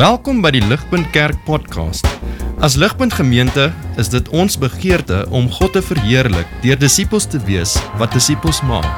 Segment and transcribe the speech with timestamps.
[0.00, 2.06] Welkom by die Ligpunt Kerk podcast.
[2.64, 3.66] As Ligpunt Gemeente
[4.00, 8.88] is dit ons begeerte om God te verheerlik deur disippels te wees wat disippels maak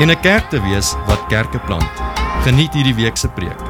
[0.00, 1.92] en 'n kerk te wees wat kerke plant.
[2.48, 3.60] Geniet hierdie week se preek.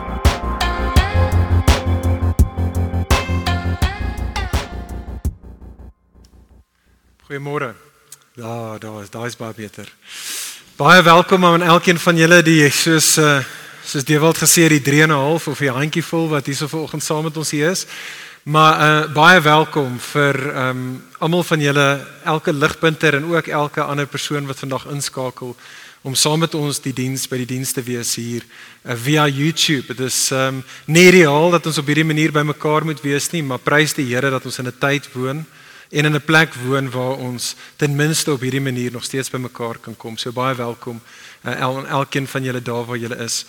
[7.27, 7.75] Goeiemôre.
[8.39, 9.93] Ja, daar is daar is baie beter.
[10.77, 13.43] Baie welkom aan elkeen van julle die soos uh
[13.89, 17.03] soos Dewald gesê het die 3 en 'n half of die handjievol wat hierso vanoggend
[17.03, 17.87] saam met ons hier is.
[18.43, 23.83] Maar uh baie welkom vir ehm um, almal van julle, elke ligpunter en ook elke
[23.83, 25.57] ander persoon wat vandag inskakel
[26.03, 28.43] om saam met ons die diens by die dienste wees hier
[28.85, 29.87] uh, via YouTube.
[29.87, 33.43] Dit is ehm um, nie reël dat ons op hierdie manier bymekaar moet wees nie,
[33.43, 35.47] maar prys die Here dat ons in 'n tyd woon
[35.91, 39.79] en in 'n plek woon waar ons ten minste op hierdie manier nog steeds bymekaar
[39.79, 40.17] kan kom.
[40.17, 41.01] So baie welkom
[41.45, 43.45] uh, el, elkeen van julle daar waar julle is.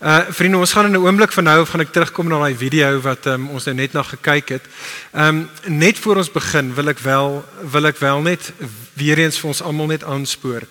[0.00, 2.56] Uh vriende, ons gaan in 'n oomblik van nou af gaan ek terugkom na daai
[2.56, 4.64] video wat um, ons nou net na gekyk het.
[5.12, 8.52] Um net voor ons begin wil ek wel wil ek wel net
[8.94, 10.62] weer eens vir ons almal net aanspoor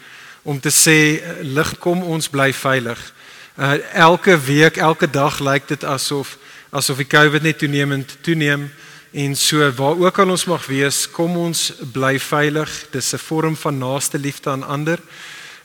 [0.44, 3.14] om te sê lig kom ons bly veilig.
[3.58, 6.38] Uh elke week, elke dag lyk dit asof
[6.70, 8.72] asof die COVID net toenemend toeneem
[9.16, 12.70] en so waar ook al ons mag wees, kom ons bly veilig.
[12.92, 15.00] Dis 'n vorm van naaste liefde aan ander.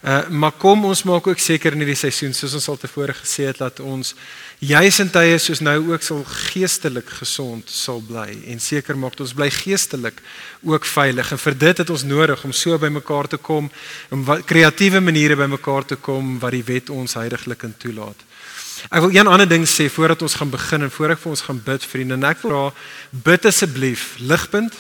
[0.00, 3.50] Uh maar kom ons maak ook seker in hierdie seisoen soos ons al tevore gesê
[3.50, 4.14] het dat ons
[4.64, 8.32] juis in tye soos nou ook sal geestelik gesond sal bly.
[8.48, 10.22] En seker maak dat ons bly geestelik
[10.64, 11.34] ook veilig.
[11.36, 13.68] En vir dit het ons nodig om so bymekaar te kom
[14.08, 18.24] om kreatiewe maniere bymekaar te kom wat die wet ons heiliglik in toelaat.
[18.88, 21.44] Ek wil een ander ding sê voordat ons gaan begin en voor ek vir ons
[21.44, 22.66] gaan bid vriende en ek wil vra
[23.28, 24.72] bid asseblief ligpunt.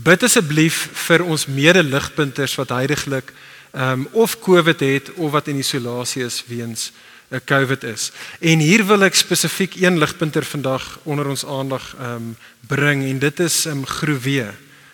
[0.00, 3.36] Bid asseblief vir ons mede ligpunters wat heiliglik
[3.72, 6.92] ehm um, of COVID het of wat in isolasie is weens
[7.30, 8.10] 'n uh, COVID is.
[8.40, 13.18] En hier wil ek spesifiek een ligpunter vandag onder ons aandag ehm um, bring en
[13.18, 14.50] dit is ehm um, Groewee.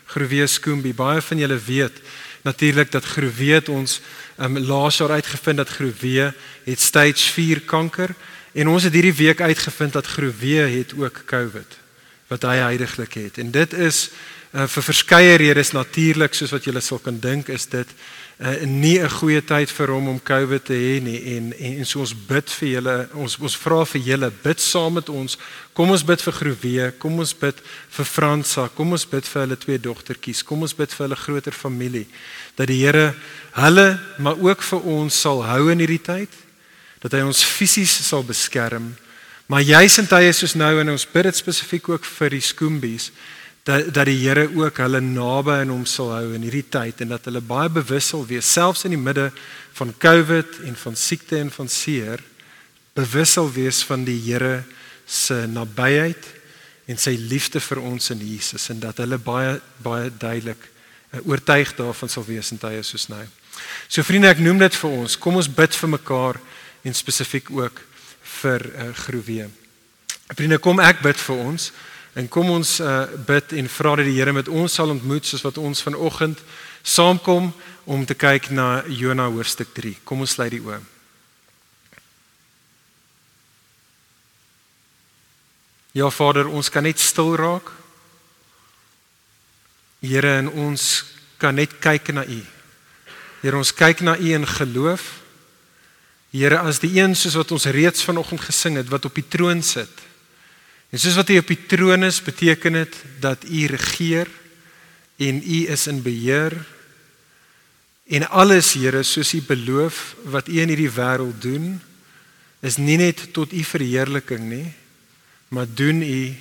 [0.07, 0.95] Groewee Skoombie.
[0.95, 2.01] Baie van julle weet
[2.43, 4.01] natuurlik dat Groewee het ons
[4.37, 6.33] ehm um, laas jaar uitgevind dat Groewee
[6.65, 8.15] het stage 4 kanker
[8.53, 11.79] en ons het hierdie week uitgevind dat Groewee het ook COVID
[12.29, 13.39] wat hy heidaglik het.
[13.39, 14.11] En dit is
[14.53, 17.89] uh, vir verskeie redes natuurlik soos wat julle sal kan dink is dit
[18.39, 21.87] uh, nie 'n goeie tyd vir hom om COVID te hê nie en, en en
[21.87, 25.39] so ons bid vir julle ons ons vra vir julle bid saam met ons.
[25.73, 27.57] Kom ons bid vir Groewee kom ons bid
[27.91, 31.53] vir Fransa kom ons bid vir hulle twee dogtertjies kom ons bid vir hulle groter
[31.53, 32.07] familie
[32.57, 33.15] dat die Here
[33.53, 36.31] hulle maar ook vir ons sal hou in hierdie tyd
[37.03, 38.97] dat hy ons fisies sal beskerm.
[39.47, 43.11] Maar juis in tye soos nou en ons bid dit spesifiek ook vir die skoombies
[43.69, 47.13] dat dat die Here ook hulle naby aan hom sal hou in hierdie tyd en
[47.13, 49.29] dat hulle baie bewus sal wees selfs in die midde
[49.77, 52.23] van COVID en van siekte en van seer
[52.97, 54.65] bewus sal wees van die Here
[55.07, 56.33] se nabyheid
[56.89, 60.65] en sy liefde vir ons in Jesus en dat hulle baie baie duidelik
[61.25, 63.23] oortuig daarvan sal wees in tye soos nou.
[63.89, 65.17] So vriende, ek noem dit vir ons.
[65.17, 66.41] Kom ons bid vir mekaar
[66.85, 67.81] en spesifiek ook
[68.39, 69.49] vir uh, Groewee.
[70.35, 71.71] Vriende, kom ek bid vir ons.
[72.13, 75.45] En kom ons uh, bid en vra dat die Here met ons sal ontmoet soos
[75.45, 76.41] wat ons vanoggend
[76.83, 77.53] saamkom
[77.85, 79.97] om te kyk na Jona hoofstuk 3.
[80.05, 80.81] Kom ons sluit die oë.
[85.97, 87.73] Ja Vader, ons kan net stil raak.
[90.05, 90.83] Here, en ons
[91.43, 92.41] kan net kyk na U.
[93.43, 95.09] Here, ons kyk na U in geloof.
[96.31, 99.63] Here, as die een soos wat ons reeds vanoggend gesing het wat op die troon
[99.65, 99.91] sit.
[100.89, 104.31] En soos wat hy op die troon is, beteken dit dat u regeer
[105.21, 106.57] en u is in beheer.
[108.09, 111.77] En alles, Here, soos u beloof wat u in hierdie wêreld doen,
[112.65, 114.73] is nie net tot u verheerliking nie,
[115.53, 116.35] maar doen u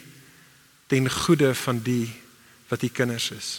[0.88, 2.08] ten goede van die
[2.72, 3.50] wat u kinders is.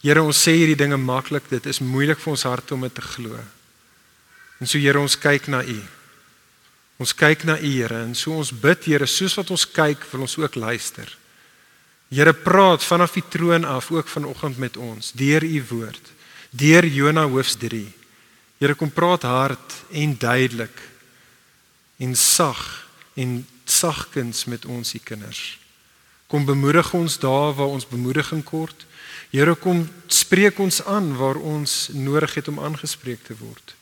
[0.00, 3.04] Here, ons sê hierdie dinge maklik, dit is moeilik vir ons harte om dit te
[3.04, 3.36] glo.
[4.60, 5.80] En so Here, ons kyk na u.
[7.00, 10.26] Ons kyk na U Here en so ons bid Here, soos wat ons kyk, wil
[10.26, 11.08] ons ook luister.
[12.12, 16.12] Here praat vanaf die troon af ook vanoggend met ons deur U woord,
[16.50, 17.86] deur Jona hoofs 3.
[18.60, 20.76] Here kom praat hard en duidelik
[22.00, 22.60] en sag
[23.16, 25.56] en sagkens met ons U kinders.
[26.28, 28.84] Kom bemoedig ons daar waar ons bemoediging kort.
[29.32, 33.79] Here kom spreek ons aan waar ons nodig het om aangespreek te word.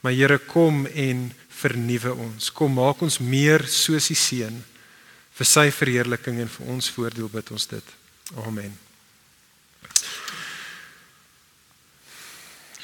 [0.00, 2.52] Maar Here kom en vernuwe ons.
[2.54, 4.60] Kom maak ons meer soos die seun
[5.38, 7.96] vir sy verheerliking en vir ons voordeel bid ons dit.
[8.46, 8.74] Amen.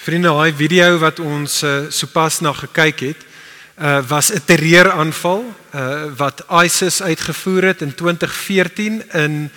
[0.05, 3.23] Vriende, daai video wat ons uh, sopas na gekyk het,
[3.75, 5.43] uh was 'n terreuraanval
[5.75, 9.51] uh wat ISIS uitgevoer het in 2014 in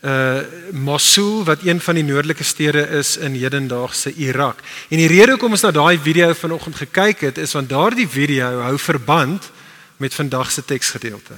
[0.00, 0.40] uh
[0.72, 4.62] Mosul wat een van die noordelike stede is in hedendaagse Irak.
[4.88, 8.60] En die rede hoekom ons na daai video vanoggend gekyk het is want daardie video
[8.60, 9.50] hou verband
[9.96, 11.36] met vandag se teksgedeelte.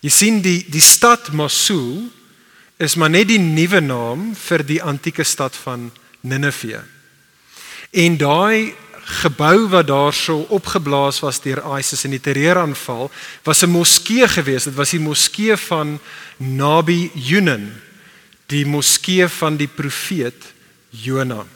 [0.00, 2.08] Jy sien die die stad Mosul
[2.78, 5.90] is maar net die nuwe naam vir die antieke stad van
[6.20, 6.82] Ninive.
[7.90, 8.74] En daai
[9.08, 13.10] gebou wat daarso opgeblaas was deur ISIS in die terreuraanval
[13.42, 14.64] was 'n moskee geweest.
[14.64, 15.98] Dit was die moskee van
[16.36, 17.72] Nabi Yunan,
[18.46, 20.52] die moskee van die profeet
[20.90, 21.46] Jona.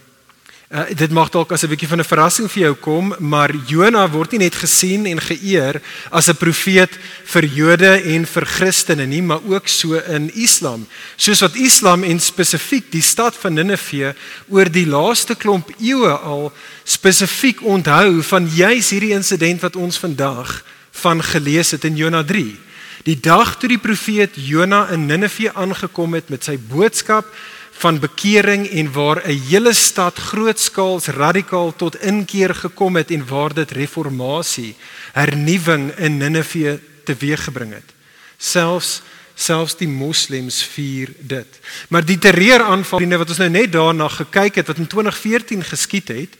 [0.72, 4.08] Uh, dit mag dalk as 'n bietjie van 'n verrassing vir jou kom, maar Jona
[4.08, 6.88] word nie net gesien en geëer as 'n profeet
[7.24, 10.86] vir Jode en vir Christene nie, maar ook so in Islam.
[11.16, 14.14] Soos wat Islam en spesifiek die stad van Ninive
[14.48, 16.52] oor die laaste klomp eeue al
[16.84, 22.56] spesifiek onthou van juis hierdie insident wat ons vandag van gelees het in Jona 3.
[23.04, 27.26] Die dag toe die profeet Jona in Ninive aangekom het met sy boodskap
[27.72, 33.54] van bekering en waar 'n hele stad grootskaals radikaal tot inkeer gekom het en waar
[33.54, 34.76] dit reformatie,
[35.12, 37.92] hernuwing in Ninive teweeggebring het.
[38.36, 39.02] Selfs
[39.34, 41.60] selfs die moslems vier dit.
[41.88, 46.36] Maar die terreuraanval wat ons nou net daarna gekyk het wat in 2014 geskied het,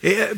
[0.00, 0.30] eh,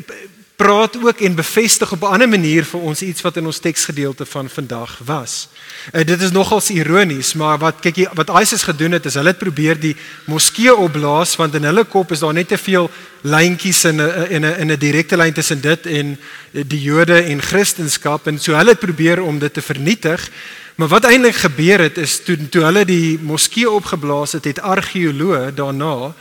[0.55, 4.25] praat ook en bevestig op 'n ander manier vir ons iets wat in ons teksgedeelte
[4.25, 5.47] van vandag was.
[5.93, 9.27] Uh, dit is nogals ironies, maar wat kyk jy wat ISIS gedoen het is hulle
[9.27, 12.91] het probeer die moskee opblaas want in hulle kop is daar net te veel
[13.21, 16.19] lyntjies in 'n in 'n in 'n direkte lyn tussen dit en
[16.51, 20.29] die Jode en Christendom en so hulle het probeer om dit te vernietig.
[20.75, 25.53] Maar wat eintlik gebeur het is toe toe hulle die moskee opgeblaas het, het argeoloë
[25.53, 26.13] daarna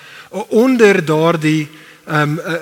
[0.48, 1.68] onder daardie
[2.06, 2.54] ehm um, uh,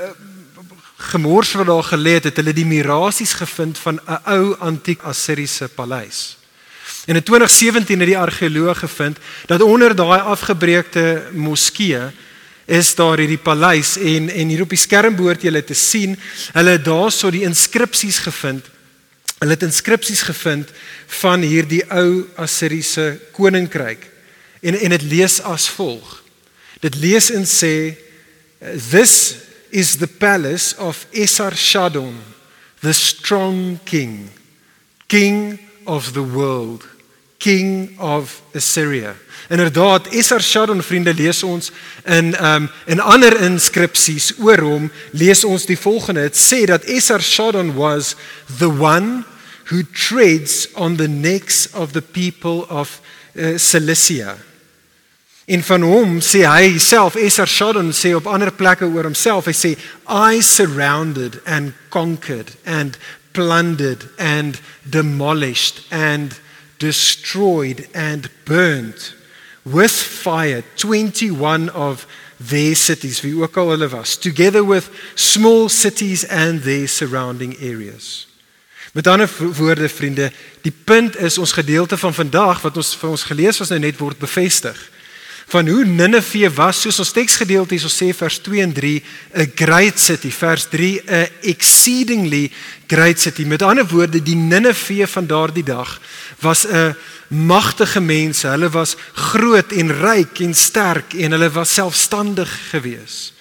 [1.10, 5.68] gemors wat daar gelê het, het hulle die mirasies gevind van 'n ou antiek Assiriese
[5.68, 6.36] paleis.
[7.06, 12.00] En in 2017 het die argeoloog gevind dat onder daai afgebreekte moskee
[12.64, 16.18] is daar hierdie paleis en en hier op die skerm behoort julle te sien,
[16.52, 18.66] hulle het daarso die inskripsies gevind.
[19.38, 20.68] Hulle het inskripsies gevind
[21.06, 24.06] van hierdie ou Assiriese koninkryk.
[24.60, 26.22] En en dit lees as volg.
[26.80, 27.96] Dit lees en sê
[28.90, 29.34] this
[29.72, 32.14] is the palace of Esarhaddon,
[32.82, 34.28] the strong king,
[35.08, 36.86] king of the world,
[37.38, 39.16] king of Assyria.
[39.48, 41.72] Inderdaad, Esarhaddon vriende lees ons
[42.04, 46.28] in um in ander inskripsies oor hom lees ons die volgende.
[46.28, 48.14] Dit sê dat Esarhaddon was
[48.58, 49.24] the one
[49.70, 53.00] who treads on the necks of the people of
[53.34, 54.36] uh, Cilicia.
[55.52, 59.52] En van hom sê hy self Esar Shaddon sê op ander plekke oor homself hy
[59.52, 59.72] sê
[60.08, 62.96] I surrounded and conquered and
[63.36, 64.56] plundered and
[64.88, 66.38] demolished and
[66.80, 69.12] destroyed and burnt
[69.68, 72.06] with fire 21 of
[72.40, 78.24] their cities wie ook al hulle was together with small cities and their surrounding areas.
[78.92, 80.32] Met ander woorde vriende
[80.64, 84.00] die punt is ons gedeelte van vandag wat ons vir ons gelees was nou net
[84.00, 84.80] word bevestig
[85.52, 89.02] van hoe Ninive was soos ons teksgedeelte hier so sê vers 2 en 3
[89.34, 90.30] 'n great city.
[90.30, 92.50] Vers 3 'n exceedingly
[92.86, 93.44] great city.
[93.44, 96.00] Met ander woorde die Ninive van daardie dag
[96.40, 96.96] was 'n
[97.28, 98.48] magtige mense.
[98.48, 103.32] Hulle was groot en ryk en sterk en hulle was selfstandig geweest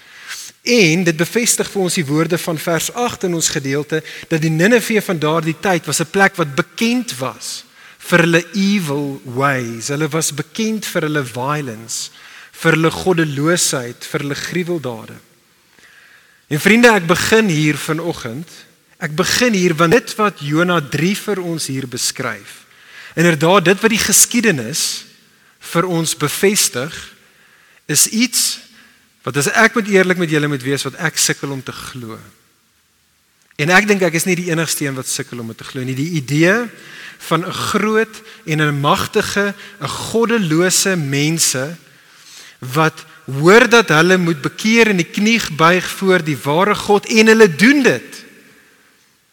[0.62, 4.50] en dit bevestig vir ons die woorde van vers 8 in ons gedeelte dat die
[4.50, 7.63] Ninive van daardie tyd was 'n plek wat bekend was
[8.12, 9.06] vir hulle evil
[9.38, 9.89] ways.
[9.94, 12.12] Hulle was bekend vir hulle violence,
[12.62, 15.18] vir hulle goddeloosheid, vir hulle gruweldade.
[16.51, 18.50] En vriende, ek begin hier vanoggend.
[19.01, 22.60] Ek begin hier want dit wat Jona 3 vir ons hier beskryf.
[23.18, 24.84] Inderdaad, dit wat die geskiedenis
[25.72, 26.94] vir ons bevestig
[27.91, 28.60] is iets
[29.25, 32.18] wat as ek moet eerlik met julle moet wees wat ek sukkel om te glo.
[33.62, 35.86] En ek dink ek is nie die enigste een wat sukkel om dit te glo
[35.86, 35.98] nie.
[35.98, 36.56] Die idee
[37.28, 41.75] van 'n groot en 'n magtige, 'n goddelose mense
[42.60, 47.28] wat hoor dat hulle moet bekeer en die knie buig voor die ware God en
[47.28, 48.25] hulle doen dit.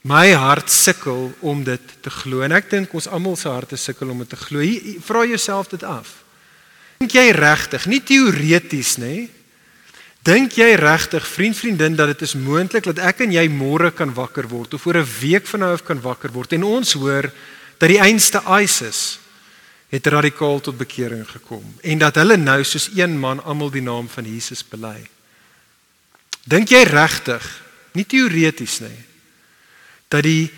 [0.01, 4.09] My hart sukkel om dit te glo en ek dink ons almal se harte sukkel
[4.09, 4.61] om dit te glo.
[5.01, 6.25] Vra jouself dit af.
[6.99, 9.07] Dink jy regtig, nie teoreties nê?
[9.07, 9.31] Nee,
[10.29, 14.11] Dink jy regtig, vriend vriendin, dat dit is moontlik dat ek en jy môre kan
[14.13, 17.31] wakker word of oor 'n week van nou af kan wakker word en ons hoor
[17.79, 19.19] dat die einste ISIS
[19.89, 24.09] het radikaal tot bekering gekom en dat hulle nou soos een man almal die naam
[24.09, 24.99] van Jesus bely.
[26.49, 27.45] Dink jy regtig,
[27.93, 28.99] nie teoreties nie,
[30.09, 30.49] dat die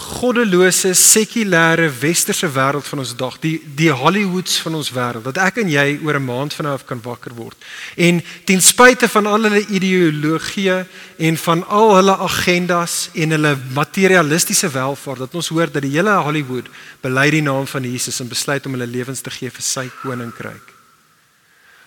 [0.00, 5.60] goddelose sekulêre westerse wêreld van ons dag, die die Hollywoods van ons wêreld, dat ek
[5.60, 7.56] en jy oor 'n maand van nou af kan wakker word.
[7.96, 10.86] En ten spyte van al hulle ideologieë
[11.18, 16.16] en van al hulle agendas en hulle materialistiese welvaart, dat ons hoor dat die hele
[16.16, 16.68] Hollywood
[17.02, 20.72] bely die naam van Jesus en besluit om hulle lewens te gee vir sy koninkryk.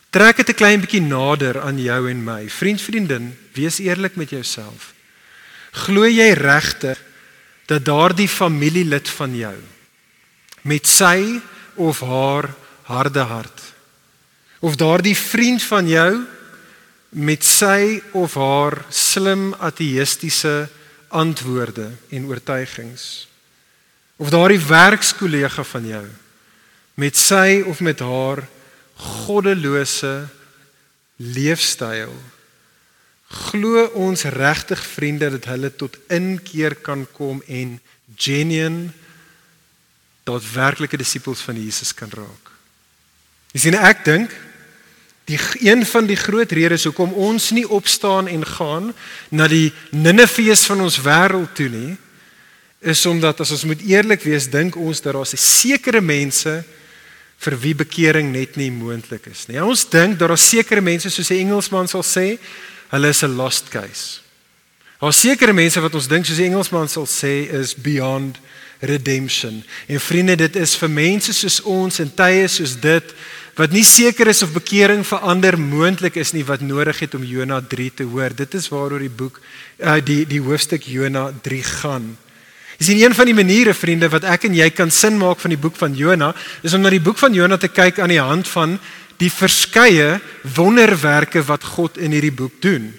[0.10, 2.50] Trek dit 'n klein bietjie nader aan jou en my.
[2.50, 4.94] Vriend, vriendin, wees eerlik met jouself.
[5.72, 6.98] Glo jy regtig
[7.66, 9.56] dat daardie familielid van jou
[10.62, 11.40] met sy
[11.76, 12.54] of haar
[12.90, 13.62] harde hart
[14.60, 16.24] of daardie vriend van jou
[17.10, 20.68] met sy of haar slim ateïstiese
[21.14, 23.28] antwoorde en oortuigings
[24.16, 26.06] of daardie werkskollega van jou
[26.94, 28.44] met sy of met haar
[28.96, 30.14] goddelose
[31.16, 32.14] leefstyl
[33.34, 37.80] glo ons regtig vriende dat hulle tot inkeer kan kom en
[38.16, 38.92] genuine
[40.24, 42.52] daadwerklike disippels van Jesus kan raak.
[43.54, 44.36] Jy sien ek dink
[45.28, 48.92] die een van die groot redes hoekom ons nie opstaan en gaan
[49.32, 51.94] na die Ninevehs van ons wêreld toe nie
[52.84, 56.64] is omdat as ons moet eerlik wees dink ons dat daar 'n sekere mense
[57.38, 59.60] vir wie bekering net nie moontlik is nie.
[59.64, 62.38] Ons dink dat daar sekere mense soos die Engelsman sal sê
[62.94, 64.22] Hulle is 'n lost case.
[65.00, 68.38] Daar sekerre mense wat ons dink soos die Engelsman sal sê is beyond
[68.80, 69.64] redemption.
[69.88, 73.14] En vriende, dit is vir mense soos ons in tye soos dit
[73.56, 77.24] wat nie seker is of bekering vir ander moontlik is nie wat nodig het om
[77.24, 78.34] Jona 3 te hoor.
[78.36, 79.42] Dit is waaroor die boek
[79.80, 82.18] uh, die die hoofstuk Jona 3 gaan.
[82.78, 85.62] Is een van die maniere vriende wat ek en jy kan sin maak van die
[85.62, 88.48] boek van Jona is om na die boek van Jona te kyk aan die hand
[88.48, 88.80] van
[89.18, 90.20] die verskeie
[90.56, 92.94] wonderwerke wat God in hierdie boek doen.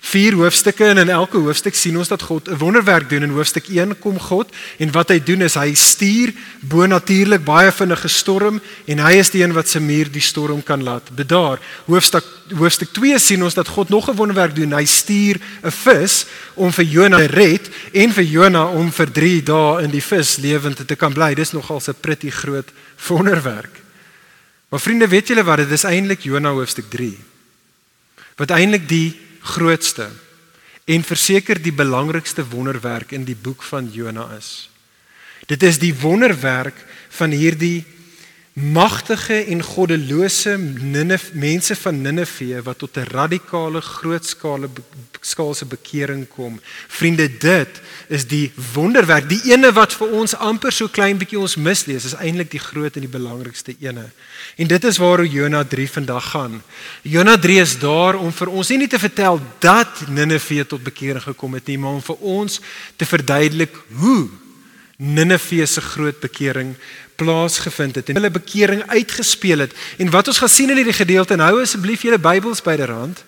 [0.00, 3.22] Vier hoofstukke en in elke hoofstuk sien ons dat God 'n wonderwerk doen.
[3.22, 4.48] In hoofstuk 1 kom God
[4.78, 9.42] en wat hy doen is hy stuur bonatuurlik baie vinnige storm en hy is die
[9.42, 11.60] een wat se muur die storm kan laat bedaar.
[11.84, 12.24] Hoofstuk
[12.56, 14.72] hoofstuk 2 sien ons dat God nog 'n wonderwerk doen.
[14.72, 19.42] Hy stuur 'n vis om vir Jona te red en vir Jona om vir 3
[19.42, 21.34] dae in die vis lewend te kan bly.
[21.34, 22.68] Dis nogal 'n pretty groot
[23.08, 23.89] wonderwerk.
[24.70, 25.64] Maar vriende, weet julle wat?
[25.64, 27.10] Dit is eintlik Jona hoofstuk 3.
[28.38, 30.06] Wat eintlik die grootste
[30.90, 34.70] en verseker die belangrikste wonderwerk in die boek van Jona is.
[35.50, 36.76] Dit is die wonderwerk
[37.18, 37.84] van hierdie
[38.60, 40.58] magtige en goddelose
[41.32, 44.68] mense van Ninive wat tot 'n radikale grootskale
[45.20, 46.60] skaalse bekering kom.
[46.88, 51.56] Vriende, dit is die wonderwerk, die ene wat vir ons amper so klein bietjie ons
[51.56, 54.10] mislees, is eintlik die groot en die belangrikste ene.
[54.56, 56.62] En dit is waaroor Jona 3 vandag gaan.
[57.02, 61.22] Jona 3 is daar om vir ons nie net te vertel dat Ninive tot bekering
[61.22, 62.60] gekom het nie, maar om vir ons
[62.96, 64.28] te verduidelik hoe
[65.00, 66.74] Ninive se groot bekering
[67.20, 69.76] plaasgevind het en hulle bekering uitgespeel het.
[70.00, 73.24] En wat ons gaan sien in hierdie gedeelte, en hou asseblief julle Bybels byderhand.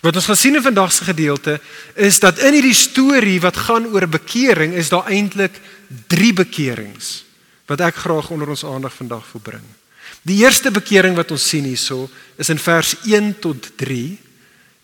[0.00, 1.58] Wat ons gaan sien in vandag se gedeelte
[1.94, 5.60] is dat in hierdie storie wat gaan oor bekering is daar eintlik
[6.08, 7.20] 3 bekerings
[7.70, 9.66] wat ek graag onder ons aandag vandag wil bring.
[10.26, 12.08] Die eerste bekering wat ons sien hierso
[12.40, 14.18] is in vers 1 tot 3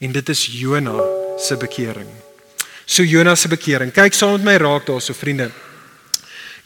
[0.04, 0.94] en dit is Jona
[1.40, 2.08] se bekering.
[2.86, 3.90] So Jona se bekering.
[3.90, 5.50] Kyk saam met my raak daarso vriende.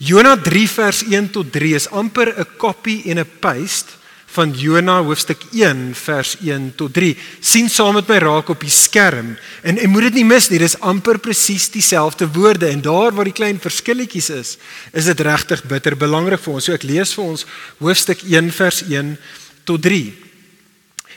[0.01, 5.03] Jona 3 vers 1 tot 3 is amper 'n copy en 'n paste van Jona
[5.03, 7.17] hoofstuk 1 vers 1 tot 3.
[7.39, 10.59] sien saam met my raak op die skerm en en moet dit nie mis nie,
[10.59, 14.57] dis amper presies dieselfde woorde en daar waar die klein verskilletjies is,
[14.93, 16.65] is dit regtig bitter belangrik vir ons.
[16.65, 17.45] So ek lees vir ons
[17.79, 19.17] hoofstuk 1 vers 1
[19.65, 20.30] tot 3.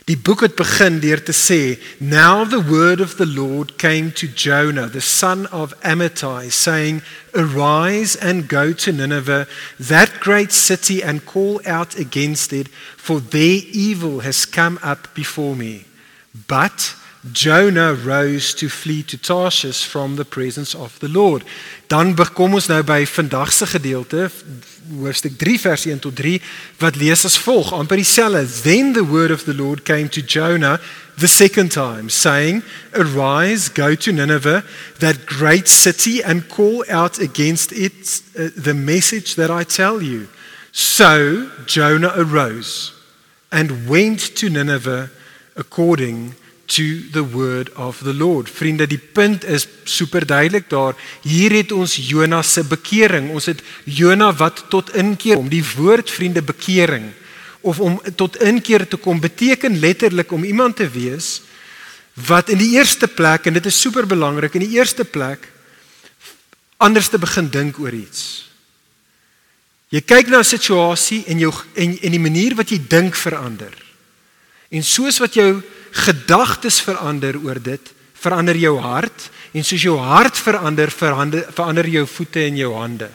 [0.05, 4.27] Die boek het begin deur te sê, "Now the word of the Lord came to
[4.27, 9.47] Jonah, the son of Amittai, saying, Arise and go to Nineveh,
[9.79, 15.57] that great city, and call out against it, for their evil has come up before
[15.57, 15.87] me."
[16.49, 16.95] But
[17.33, 21.43] Jonah rose to flee to Tarshish from the presence of the Lord.
[21.89, 24.29] Dan kom ons nou by vandag se gedeelte,
[25.01, 26.37] hoofstuk 3 vers 1 tot 3
[26.83, 28.63] wat lees as volg: amper dieselfde.
[28.63, 30.81] Then the word of the Lord came to Jonah
[31.17, 32.63] the second time, saying,
[32.93, 34.65] Arise, go to Nineveh,
[34.99, 40.29] that great city, and call out against it uh, the message that I tell you.
[40.73, 42.93] So Jonah arose
[43.51, 45.11] and went to Nineveh
[45.57, 46.35] according
[46.67, 48.51] to the word of the Lord.
[48.51, 50.95] Vriende, die punt is super duidelik daar.
[51.23, 53.31] Hier het ons Jonas se bekering.
[53.31, 55.49] Ons het Jona wat tot inkeer kom.
[55.49, 57.13] Die woord vriende bekering
[57.65, 61.41] of om tot inkeer te kom beteken letterlik om iemand te wees
[62.29, 65.49] wat in die eerste plek en dit is super belangrik in die eerste plek
[66.77, 68.51] anders te begin dink oor iets.
[69.89, 73.73] Jy kyk na 'n situasie en jou en en die manier wat jy dink verander.
[74.69, 75.63] En soos wat jou
[75.95, 82.07] gedagtes verander oor dit, verander jou hart en soos jou hart verander, verander verander jou
[82.09, 83.11] voete en jou hande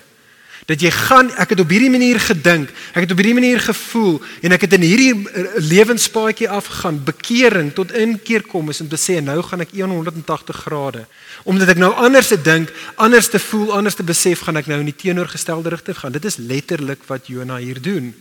[0.69, 4.19] dat jy gaan ek het op hierdie manier gedink, ek het op hierdie manier gevoel
[4.45, 8.99] en ek het in hierdie eh, lewenspaadjie afgegaan, bekering tot inkeer kom is om te
[9.01, 11.07] sê nou gaan ek 180 grade.
[11.49, 12.69] Omdat ek nou anders te dink,
[13.01, 16.13] anders te voel, anders te besef, gaan ek nou in die teenoorgestelde rigting gaan.
[16.13, 18.13] Dit is letterlik wat Jona hier doen.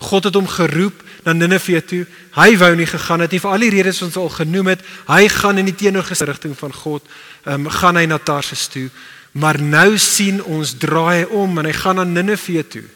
[0.00, 2.04] God het hom geroep na Ninive toe.
[2.32, 4.84] Hy wou nie gegaan het nie vir al die redes wat ons al genoem het.
[5.10, 7.04] Hy gaan in die teenoorgestelde rigting van God.
[7.44, 8.88] Ehm um, gaan hy na Tarsus toe.
[9.32, 12.86] Maar nou sien ons draai hy om en hy gaan na Ninive toe.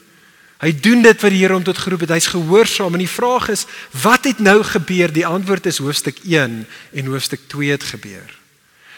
[0.64, 2.14] Hy doen dit wat die Here hom tot geroep het.
[2.16, 3.66] Hy's gehoorsaam en die vraag is
[4.02, 5.12] wat het nou gebeur?
[5.12, 8.30] Die antwoord is hoofstuk 1 en hoofstuk 2 het gebeur.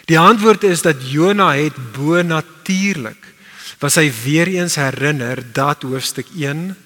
[0.07, 3.35] Die antwoord is dat Jona het bo natuurlik
[3.83, 6.77] was hy weer eens herinner dat hoofstuk 1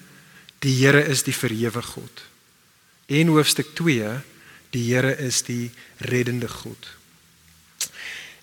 [0.61, 2.25] die Here is die verhewe God.
[3.11, 4.19] En hoofstuk 2
[4.71, 5.71] die Here is die
[6.07, 6.91] reddende God.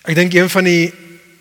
[0.05, 0.89] Ek dink een van die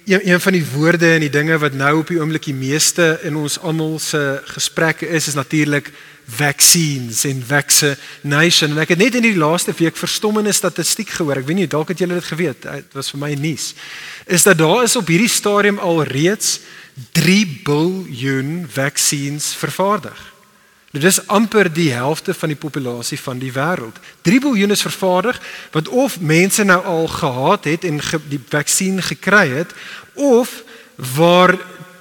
[0.08, 3.18] een, een van die woorde en die dinge wat nou op die oomblik die meeste
[3.28, 5.90] in ons almal se gesprekke is is natuurlik
[6.28, 8.72] vaccines en vaccination.
[8.72, 11.40] En ek het net in die laaste week verstommende statistiek gehoor.
[11.40, 12.64] Ek weet nie dalk het julle dit geweet.
[12.64, 13.74] Dit was vir my nuus.
[14.24, 16.58] Is dat daar is op hierdie stadium al reeds
[17.16, 20.37] 3 biljoen vaccines vervaardig.
[20.90, 23.98] Dit is amper die helfte van die populasie van die wêreld.
[24.22, 25.40] 3 miljard is vervaardig
[25.70, 29.74] wat of mense nou al gehad het en ge, die vaksin gekry het
[30.14, 30.62] of
[31.14, 31.58] waar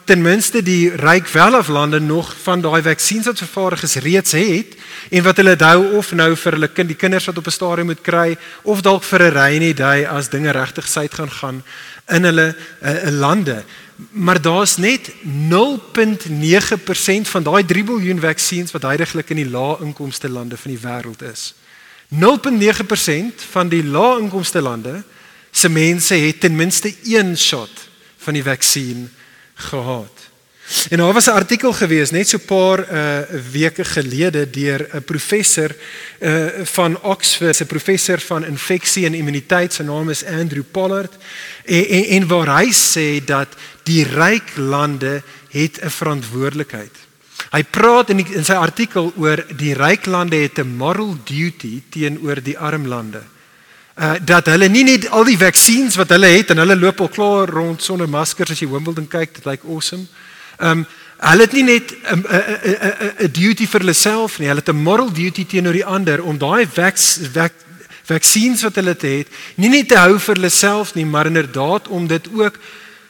[0.08, 4.78] ten minste die ryk welaflande nog van daai vaksins wat vervaardig is reeds het
[5.12, 7.92] en wat hulle hou of nou vir hulle kind die kinders wat op 'n stadium
[7.92, 11.64] moet kry of dalk vir 'n rainy day as dinge regtig suid gaan gaan
[12.08, 13.64] in hulle uh, lande
[14.12, 15.22] maar daar's net 0.9%
[17.22, 21.54] van daai 3 miljard vaksins wat heidaglik in die lae-inkomste lande van die wêreld is.
[22.14, 22.20] 0.9%
[23.52, 25.04] van die lae-inkomste lande
[25.52, 29.10] se mense het ten minste een shot van die vaksin
[29.54, 30.30] gehad.
[30.90, 33.20] En daar was 'n artikel gewees net so 'n paar uh
[33.52, 35.76] weke gelede deur 'n professor
[36.20, 41.14] uh van Oxford, 'n professor van infeksie en immuniteit, sy naam is Andrew Pollard,
[41.66, 43.48] en, en, en waar hy sê dat
[43.84, 46.96] die ryk lande het 'n verantwoordelikheid.
[47.52, 51.82] Hy praat in die, in sy artikel oor die ryk lande het 'n moral duty
[51.90, 53.22] teenoor die arm lande.
[53.96, 57.10] Uh dat hulle nie net al die vaksins wat hulle het en hulle loop al
[57.10, 60.06] klaar rond sonder maskers as jy Wimbledon kyk, dit lyk awesome.
[60.58, 60.86] Um
[61.18, 64.84] hulle het nie net 'n 'n 'n duty vir hulle self nie, hulle het 'n
[64.84, 67.54] moral duty teenoor die ander om daai vaks vak,
[68.04, 72.08] vaksins wat hulle het, nie net te hou vir hulle self nie, maar inderdaad om
[72.08, 72.60] dit ook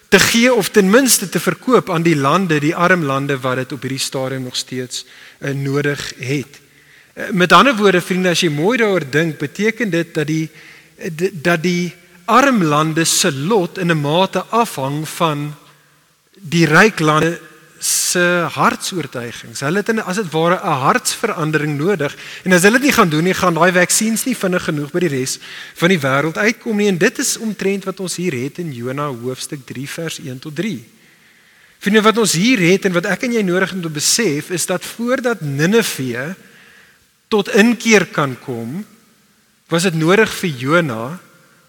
[0.09, 3.71] te gee of ten minste te verkoop aan die lande, die arm lande wat dit
[3.71, 5.05] op hierdie stadium nog steeds
[5.39, 6.59] uh, nodig het.
[7.13, 10.49] Uh, met ander woorde vriende, as jy mooi daaroor dink, beteken dit dat die
[11.31, 11.93] dat die
[12.25, 15.55] arm lande se lot in 'n mate afhang van
[16.41, 17.39] die ryk lande
[17.79, 19.61] se hartsoortuigings.
[19.61, 23.23] Hulle het as dit ware 'n hartsverandering nodig en as hulle dit nie gaan doen
[23.23, 25.39] nie, gaan daai vaksins nie vinnig genoeg by die res
[25.75, 29.07] van die wêreld uitkom nie en dit is omtrent wat ons hier het in Jona
[29.07, 30.83] hoofstuk 3 vers 1 tot 3.
[31.79, 34.49] Vind wat ons hier het en wat ek en jy nodig het om te besef
[34.49, 36.35] is dat voordat Ninive
[37.27, 38.85] tot inkeer kan kom,
[39.69, 41.19] was dit nodig vir Jona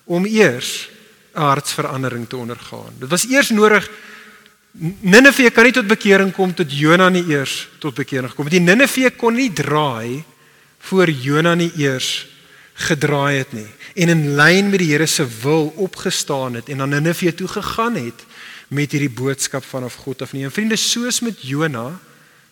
[0.07, 0.89] om eers
[1.35, 2.95] 'n hartsverandering te ondergaan.
[2.99, 3.91] Dit was eers nodig
[4.77, 8.49] Ninive kan nie tot bekering kom tot Jona nie eers tot bekering kom.
[8.49, 10.25] Die Ninive kon nie draai
[10.79, 12.27] voor Jona nie eers
[12.79, 13.67] gedraai het nie
[13.99, 17.97] en in lyn met die Here se wil opgestaan het en aan Ninive toe gegaan
[17.97, 18.27] het
[18.69, 20.45] met hierdie boodskap vanaf God af nie.
[20.45, 21.99] En vriende, soos met Jona,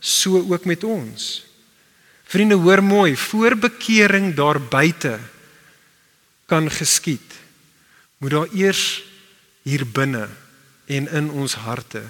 [0.00, 1.44] so ook met ons.
[2.26, 5.18] Vriende, hoor mooi, voor bekering daar buite
[6.46, 7.34] kan geskied,
[8.18, 9.04] moet daar eers
[9.62, 10.28] hier binne
[10.86, 12.02] en in ons harte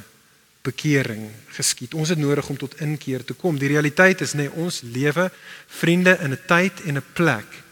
[0.67, 1.95] bekering geskied.
[1.95, 3.59] Ons het nodig om tot inkeer te kom.
[3.59, 5.31] Die realiteit is nê nee, ons lewe
[5.67, 7.65] vriende in 'n tyd en 'n plek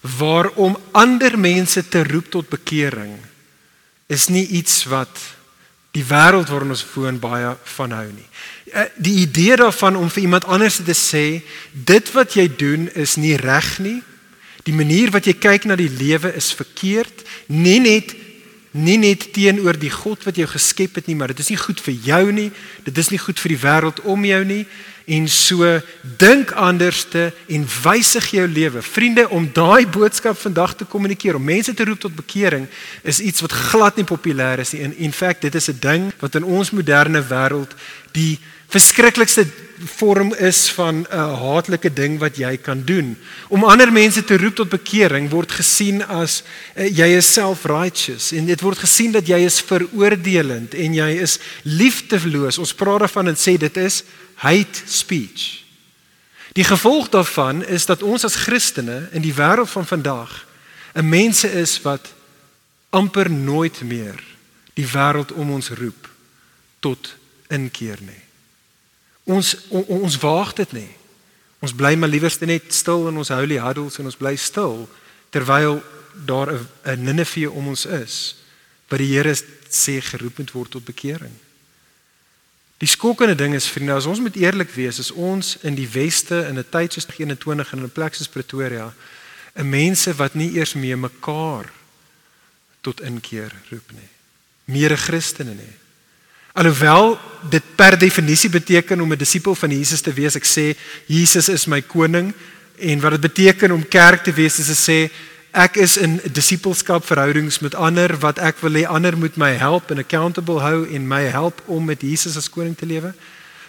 [0.00, 3.18] waar om ander mense te roep tot bekering
[4.06, 5.12] is nie iets wat
[5.90, 8.28] die wêreld waarin ons woon baie van hou nie.
[8.72, 13.16] Eh, die idee daarvan om vir iemand anders te sê dit wat jy doen is
[13.16, 13.98] nie reg nie.
[14.62, 18.14] Die manier wat jy kyk na die lewe is verkeerd, nie net
[18.70, 21.80] nie net teenoor die God wat jou geskep het nie, maar dit is nie goed
[21.80, 22.50] vir jou nie.
[22.86, 24.64] Dit is nie goed vir die wêreld om jou nie
[25.10, 25.66] en so
[26.20, 28.82] dink anderste en wysig jou lewe.
[28.82, 32.68] Vriende, om daai boodskap vandag te kommunikeer, om mense te roep tot bekering,
[33.02, 34.84] is iets wat glad nie populêr is nie.
[34.86, 37.74] In in feite, dit is 'n ding wat in ons moderne wêreld
[38.12, 38.38] die
[38.70, 39.46] verskriklikste
[39.84, 43.16] vorm is van 'n haatlike ding wat jy kan doen.
[43.48, 46.42] Om ander mense te roep tot bekering word gesien as
[46.76, 51.38] uh, jy is self-righteous en dit word gesien dat jy is veroordelend en jy is
[51.62, 52.58] liefdeloos.
[52.58, 54.04] Ons praat daarvan en sê dit is
[54.34, 55.64] hate speech.
[56.52, 60.46] Die gevolg daarvan is dat ons as Christene in die wêreld van vandag
[60.94, 62.12] 'n mense is wat
[62.90, 64.18] amper nooit meer
[64.74, 66.08] die wêreld om ons roep
[66.80, 67.14] tot
[67.48, 68.29] inkeer nie.
[69.24, 70.90] Ons on, ons waag dit nie.
[71.60, 74.88] Ons bly maar liewerste net stil in ons holy huddles en ons bly stil
[75.30, 75.82] terwyl
[76.26, 76.52] daar
[76.84, 78.36] 'n Ninive om ons is
[78.88, 79.34] wat die Here
[79.70, 81.32] sê geroep moet word tot bekering.
[82.80, 86.46] Die skokkende ding is vriende, as ons moet eerlik wees, is ons in die weste
[86.48, 88.94] in 'n tyd soos 21 in 'n plek soos Pretoria,
[89.54, 91.70] 'n mense wat nie eers mee mekaar
[92.80, 94.08] tot inkeer roep nie.
[94.64, 95.76] Meer Christene nie.
[96.52, 97.18] Alhoewel
[97.50, 101.66] dit per definisie beteken om 'n disipel van Jesus te wees, ek sê Jesus is
[101.66, 102.34] my koning
[102.78, 105.10] en wat dit beteken om kerk te wees is te sê
[105.50, 109.90] ek is in disipelskap verhoudings met ander wat ek wil hê ander moet my help
[109.90, 113.14] en accountable hou en my help om met Jesus as koning te lewe.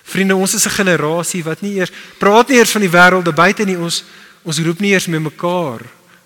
[0.03, 3.65] Vriende, ons is 'n generasie wat nie eers praat nie eers van die wêreld buite
[3.65, 3.77] nie.
[3.77, 4.03] Ons
[4.43, 5.81] ons roep nie eers met mekaar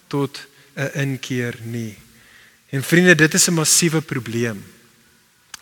[0.08, 0.40] tot
[0.76, 1.96] 'n inkeer nie.
[2.72, 4.75] En vriende, dit is 'n massiewe probleem.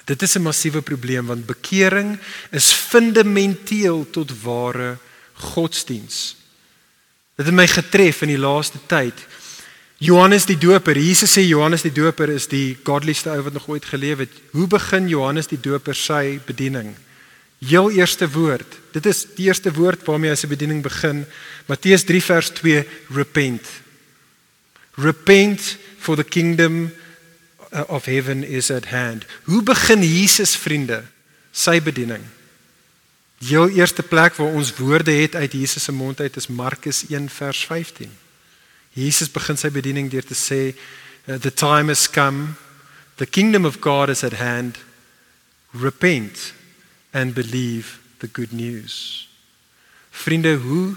[0.05, 2.19] Dit is 'n massiewe probleem want bekering
[2.51, 4.97] is fundamenteel tot ware
[5.33, 6.35] godsdiens.
[7.35, 9.13] Dit het my getref in die laaste tyd.
[9.97, 13.85] Johannes die Doper, Jesus sê Johannes die Doper is die godlieste ou wat nog ooit
[13.85, 14.29] geleef het.
[14.51, 16.95] Hoe begin Johannes die Doper sy bediening?
[17.59, 18.67] Heel eerste woord.
[18.91, 21.25] Dit is die eerste woord waarmee hy sy bediening begin.
[21.65, 22.83] Matteus 3 vers 2,
[23.15, 23.61] repent.
[24.95, 27.02] Repent for the kingdom Uh,
[27.73, 29.25] of heaven is at hand.
[29.43, 31.03] Hoe begin Jesus vriende
[31.51, 32.23] sy bediening?
[33.43, 37.03] Die heel eerste plek waar ons woorde het uit Jesus se mond uit is Markus
[37.09, 38.11] 1 vers 15.
[38.93, 40.61] Jesus begin sy bediening deur te sê
[41.25, 42.53] uh, the time has come
[43.17, 44.77] the kingdom of God is at hand
[45.73, 46.53] repent
[47.11, 49.27] and believe the good news.
[50.11, 50.95] Vriende, hoe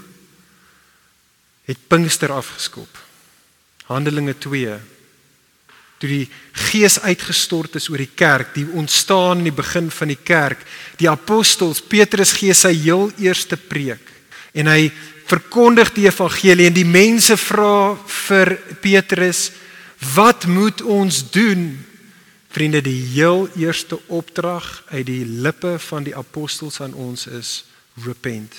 [1.65, 3.05] het Pinkster afgeskop?
[3.85, 4.79] Handelinge 2
[5.97, 6.27] toe die
[6.69, 10.61] gees uitgestort is oor die kerk, die ontstaan in die begin van die kerk,
[10.97, 14.13] die apostels, Petrus gee sy heel eerste preek
[14.57, 14.89] en hy
[15.27, 17.95] verkondig die evangelie en die mense vra
[18.27, 19.51] vir Petrus,
[20.15, 21.85] "Wat moet ons doen?"
[22.49, 27.65] Vriende, die heel eerste opdrag uit die lippe van die apostels aan ons is
[28.05, 28.53] repent.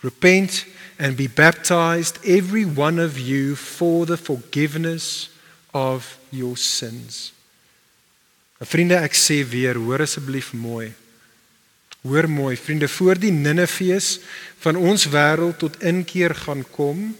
[0.00, 0.64] Repent
[0.98, 5.30] and be baptized every one of you for the forgiveness
[5.72, 7.32] of your sins.
[8.58, 10.90] En vriende, ek sê weer, hoor asseblief mooi.
[12.02, 14.18] Hoor mooi, vriende, voor die Ninefees
[14.62, 17.10] van ons wêreld tot inkeer gaan kom,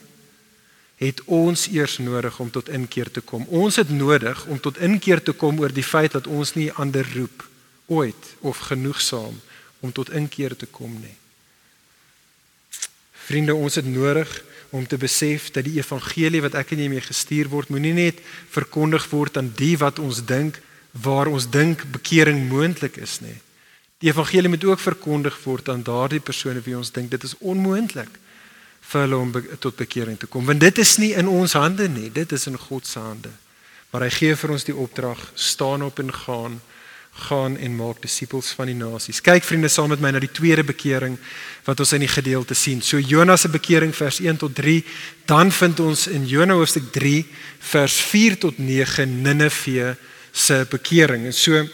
[0.98, 3.44] het ons eers nodig om tot inkeer te kom.
[3.54, 7.06] Ons het nodig om tot inkeer te kom oor die feit dat ons nie ander
[7.14, 7.46] roep
[7.86, 9.38] ooit of genoegsaam
[9.80, 11.14] om tot inkeer te kom nie.
[13.28, 14.30] Vriende, ons het nodig
[14.70, 18.20] om te besef dat die evangelie wat ek en jy mee gestuur word, moenie net
[18.52, 20.60] verkondig word aan die wat ons dink
[20.92, 23.36] waar ons dink bekering moontlik is nie.
[23.98, 28.10] Die evangelie moet ook verkondig word aan daardie persone wie ons dink dit is onmoontlik
[28.88, 30.46] vir hulle om be tot bekering te kom.
[30.46, 33.32] Want dit is nie in ons hande nie, dit is in God se hande.
[33.90, 36.60] Maar hy gee vir ons die opdrag: staan op en gaan
[37.18, 39.20] gaan en maak disippels van die nasies.
[39.24, 41.16] Kyk vriende saam met my na die tweede bekering
[41.66, 42.82] wat ons in die gedeelte sien.
[42.82, 44.84] So Jonas se bekering vers 1 tot 3,
[45.26, 47.26] dan vind ons in Jonas hoofstuk 3
[47.72, 49.96] vers 4 tot 9 Ninive
[50.32, 51.26] se bekering.
[51.26, 51.64] En so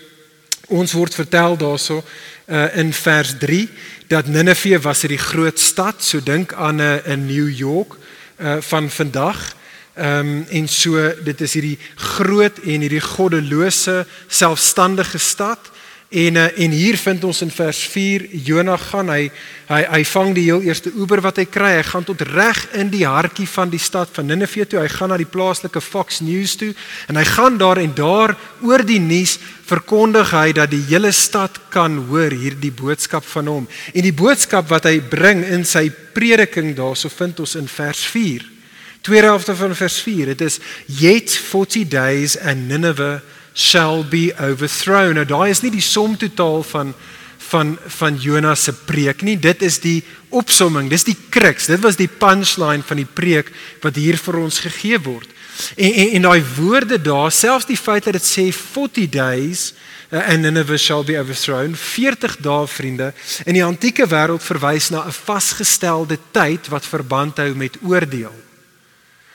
[0.72, 3.68] ons word vertel daarso uh, in vers 3
[4.09, 7.96] dat Ninive was 'n groot stad, so dink aan 'n uh, New York
[8.40, 9.57] uh, van vandag.
[9.94, 15.70] Ehm um, en so dit is hierdie groot en hierdie goddelose selfstandige stad.
[16.11, 19.28] En uh, en hier vind ons in vers 4 Jonah gaan hy
[19.68, 21.70] hy hy vang die heel eerste Uber wat hy kry.
[21.78, 24.80] Hy gaan tot reg in die hartjie van die stad van Ninive toe.
[24.83, 26.72] Hy gaan na die plaaslike Fox News toe
[27.07, 28.35] en hy gaan daar en daar
[28.66, 33.70] oor die nuus verkondig hy dat die hele stad kan hoor hierdie boodskap van hom.
[33.94, 38.54] En die boodskap wat hy bring in sy prediking daarso vind ons in vers 4
[39.05, 40.27] Tweede helfte van vers 4.
[40.33, 43.21] Dit is yet 40 days and Nineveh
[43.53, 45.19] shall be overthrown.
[45.19, 46.95] Nou daai is nie die som totaal van
[47.45, 49.37] van van Jonas se preek nie.
[49.37, 50.01] Dit is die
[50.33, 51.67] opsomming, dis die crux.
[51.69, 53.51] Dit was die punchline van die preek
[53.83, 55.29] wat hier vir ons gegee word.
[55.77, 59.75] En en, en daai woorde daar, selfs die feit dat dit sê 40 days
[60.09, 63.12] uh, and Nineveh shall be overthrown, 40 dae vriende,
[63.45, 68.33] in die antieke wêreld verwys na 'n vasgestelde tyd wat verband hou met oordeel.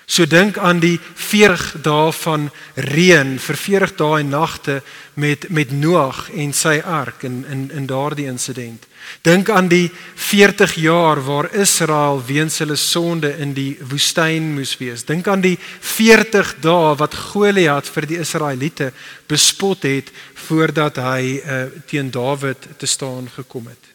[0.10, 4.80] So dink aan die 40 dae van reën vir 40 dae en nagte
[5.13, 8.88] met met Noag en sy ark in in in daardie insident.
[9.22, 15.06] Dink aan die 40 jaar waar Israel weens hulle sonde in die woestyn moes wees.
[15.06, 18.89] Dink aan die 40 dae wat Goliat vir die Israeliete
[19.30, 20.10] bespot het
[20.50, 23.88] voordat hy uh, teen Dawid te staan gekom het.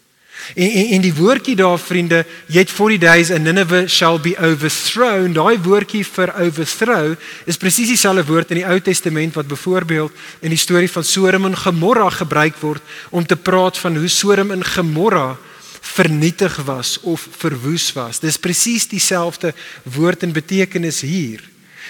[0.55, 5.33] En en, en die woordjie daar vriende, yet 40 days and Nineveh shall be overthrown.
[5.33, 7.15] Daai woordjie vir overthrow
[7.47, 11.49] is presies dieselfde woord in die Ou Testament wat byvoorbeeld in die storie van Sodom
[11.49, 15.37] en Gomorra gebruik word om te praat van hoe Sodom en Gomorra
[15.85, 18.21] vernietig was of verwoes was.
[18.21, 21.43] Dis presies dieselfde woord en betekenis hier.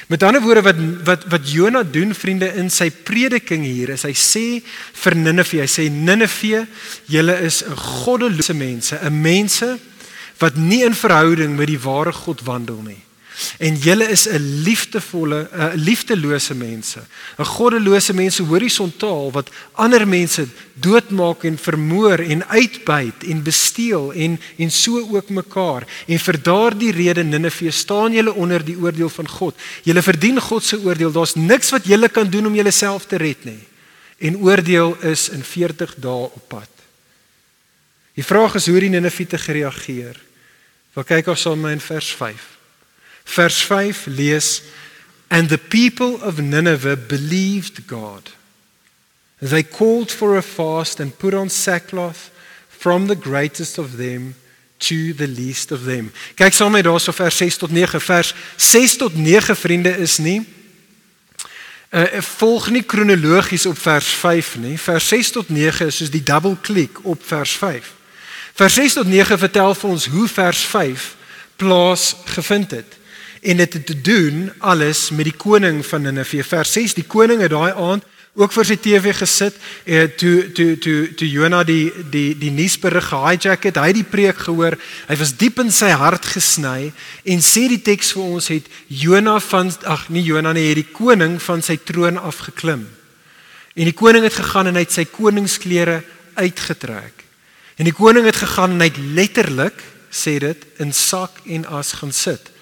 [0.08, 4.12] Met ander woorde wat wat wat Jona doen vriende in sy prediking hier is hy
[4.12, 4.44] sê
[5.04, 6.66] vir Ninive, hy sê Ninive,
[7.06, 9.78] julle is 'n goddelose mense, 'n mense
[10.38, 13.03] wat nie in verhouding met die ware God wandel nie.
[13.58, 17.00] En julle is 'n liefdevolle, 'n liefdelose mense,
[17.38, 24.40] 'n goddelose mense horisontaal wat ander mense doodmaak en vermoor en uitbuit en besteel en
[24.56, 25.86] en so ook mekaar.
[26.06, 29.54] En vir daardie rede Ninive staan julle onder die oordeel van God.
[29.82, 31.12] Julle verdien God se oordeel.
[31.12, 33.62] Daar's niks wat julle kan doen om julleself te red nie.
[34.18, 36.68] En oordeel is in 40 dae op pad.
[38.14, 40.20] Die vraag is hoe die Ninive te gereageer.
[40.92, 42.53] Wat kyk ons saam in vers 5.
[43.24, 44.62] Vers 5 lees
[45.28, 48.30] and the people of Nineveh believed God.
[49.40, 52.30] They called for a fast and put on sackcloth
[52.68, 54.34] from the greatest of them
[54.78, 56.12] to the least of them.
[56.36, 58.00] Kyk saam met daarso vers 6 tot 9.
[58.00, 60.44] Vers 6 tot 9 vriende is nie
[61.94, 64.78] uh volg nie kronologies op vers 5 nie.
[64.78, 67.92] Vers 6 tot 9 is soos die double klik op vers 5.
[68.54, 71.06] Vers 6 tot 9 vertel vir ons hoe vers 5
[71.56, 72.98] plaas gevind het
[73.44, 76.42] en dit het te doen alles met die koning van Nineve.
[76.44, 78.04] Vers 6: Die koning het daai aand
[78.34, 83.10] ook vir sy TV gesit en toe toe toe toe Jona die die die nuusberig
[83.12, 83.78] gehijack het.
[83.78, 84.78] Hy die preek gehoor.
[85.10, 86.90] Hy was diep in sy hart gesny
[87.22, 90.88] en sê die teks vir ons het Jona van ag nie Jona nie, het die
[90.96, 92.88] koning van sy troon afgeklim.
[93.76, 96.00] En die koning het gegaan en hy het sy koningsklere
[96.40, 97.22] uitgetrek.
[97.76, 101.92] En die koning het gegaan en hy het letterlik sê dit in sak en as
[102.00, 102.53] gaan sit.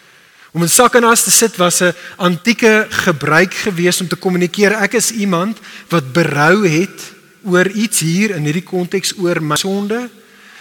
[0.53, 4.73] Om in sak en as te sit was 'n antieke gebruik gewees om te kommunikeer.
[4.73, 7.13] Ek is iemand wat berou het
[7.45, 10.11] oor iets hier in hierdie konteks oor my sonde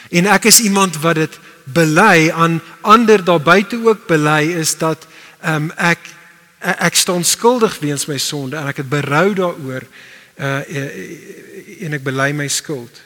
[0.09, 5.07] en ek is iemand wat dit bely aan ander daar buite ook bely is dat
[5.45, 5.99] um, ek
[6.59, 9.83] ek staan skuldig weens my sonde en ek het berou daaroor
[10.37, 10.61] uh,
[11.81, 13.01] en ek bely my skuld.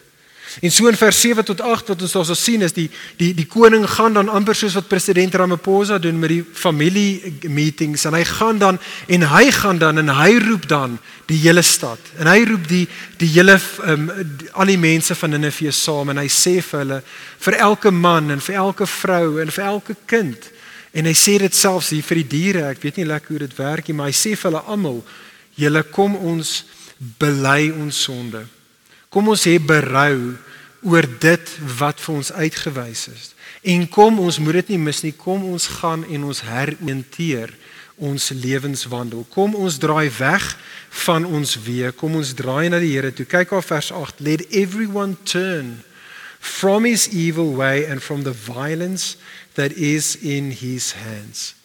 [0.61, 2.87] En so in vers 7 tot 8 wat ons daar sal sien is die
[3.19, 8.05] die die koning gaan dan amper soos wat president Ramaphosa doen met die familie meetings
[8.07, 11.99] en hy gaan dan en hy gaan dan en hy roep dan die hele stad.
[12.19, 12.85] En hy roep die
[13.19, 14.07] die hele um,
[14.53, 16.13] al die mense van Nineve saam.
[16.13, 17.01] En hy sê vir hulle
[17.47, 20.51] vir elke man en vir elke vrou en vir elke kind.
[20.95, 22.67] En hy sê dit selfs hier vir die diere.
[22.71, 25.03] Ek weet nie lekker hoe dit werk nie maar hy sê vir hulle almal
[25.55, 26.61] julle kom ons
[27.19, 28.45] bely ons sonde.
[29.11, 30.35] Kom ons hê berou
[30.85, 33.31] oor dit wat vir ons uitgewys is.
[33.65, 35.13] En kom ons moet dit nie mis nie.
[35.17, 37.53] Kom ons gaan en ons heroriënteer
[37.95, 39.25] ons lewenswandel.
[39.33, 40.45] Kom ons draai weg
[41.05, 41.93] van ons weë.
[41.97, 43.25] Kom ons draai na die Here toe.
[43.25, 44.21] Kyk op vers 8.
[44.21, 45.79] Let everyone turn
[46.39, 49.17] from his evil way and from the violence
[49.55, 51.55] that is in his hands.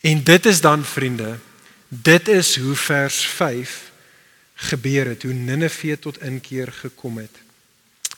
[0.00, 1.38] En dit is dan vriende,
[1.88, 3.28] dit is hoe vers
[4.54, 7.43] gebeur het, hoe Ninive tot inkeer gekom het.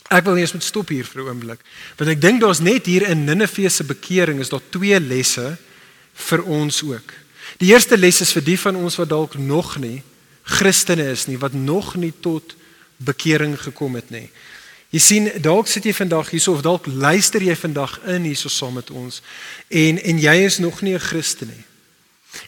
[0.09, 1.61] Ek wil eers met stop hier vir 'n oomblik.
[1.97, 5.57] Want ek dink daar's net hier in Ninive se bekering is daar twee lesse
[6.15, 7.13] vir ons ook.
[7.59, 10.03] Die eerste les is vir die van ons wat dalk nog nie
[10.47, 12.55] Christene is nie, wat nog nie tot
[12.97, 14.31] bekering gekom het nie.
[14.95, 18.79] Jy sien, dalk sit jy vandag hierso of dalk luister jy vandag in hierso saam
[18.79, 19.23] met ons
[19.69, 21.65] en en jy is nog nie 'n Christen nie.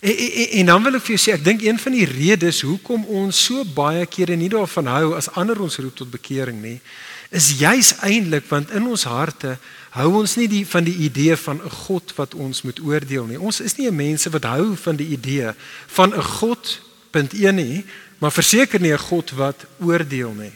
[0.01, 2.61] En, en, en dan wil ek vir jou sê, ek dink een van die redes
[2.61, 6.81] hoekom ons so baie kere nie daarvan hou as ander ons roep tot bekering nie,
[7.29, 9.59] is juis eintlik want in ons harte
[9.97, 13.41] hou ons nie die van die idee van 'n God wat ons moet oordeel nie.
[13.41, 15.53] Ons is nie mense wat hou van die idee
[15.87, 17.85] van 'n God punt 1 nie,
[18.19, 20.53] maar verseker nie 'n God wat oordeel nie.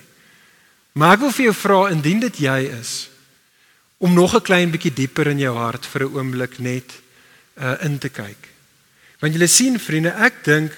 [0.92, 3.08] Maar ek wil vir jou vra indien dit jy is
[3.98, 6.92] om nog 'n klein bietjie dieper in jou hart vir 'n oomblik net
[7.56, 8.48] uh in te kyk.
[9.20, 10.72] Want julle sien vriende, ek dink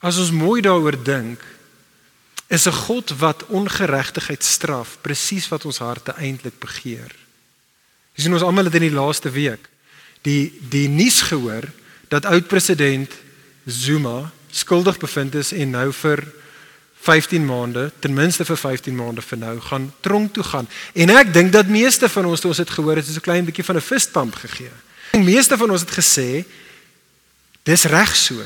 [0.00, 1.40] as ons mooi daaroor dink,
[2.48, 7.14] is 'n God wat ongeregtigheid straf, presies wat ons harte eintlik begeer.
[8.14, 9.68] Jy sien ons almal het in die laaste week
[10.22, 11.68] die die nuus gehoor
[12.08, 13.12] dat oud-president
[13.66, 16.22] Zuma skuldig bevind is en nou vir
[17.06, 20.68] 15 maande, ten minste vir 15 maande vir nou gaan tronk toe gaan.
[20.94, 23.44] En ek dink dat meeste van ons toe ons het gehoor het, is 'n klein
[23.44, 24.74] bietjie van 'n fistpump gegee.
[25.12, 26.44] Die meeste van ons het gesê
[27.62, 28.42] dis reg so.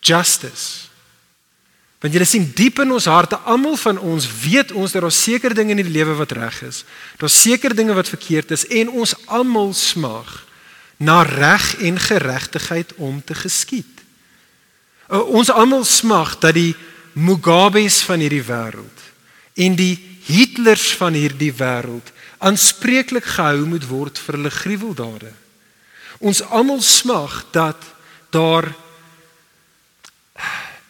[0.00, 0.89] Justice.
[2.00, 5.54] Want julle sien diep in ons harte, almal van ons weet ons dat daar seker
[5.54, 6.84] dinge in die lewe wat reg is.
[7.20, 10.46] Daar's seker dinge wat verkeerd is en ons almal smag
[10.96, 14.00] na reg en geregtigheid om te geskied.
[15.08, 16.72] Ons almal smag dat die
[17.12, 19.06] Mugabes van hierdie wêreld
[19.60, 19.96] en die
[20.30, 25.32] Hitlers van hierdie wêreld aanspreeklik gehou moet word vir hulle gruweldade.
[26.20, 27.80] Ons almal smag dat
[28.32, 28.70] daar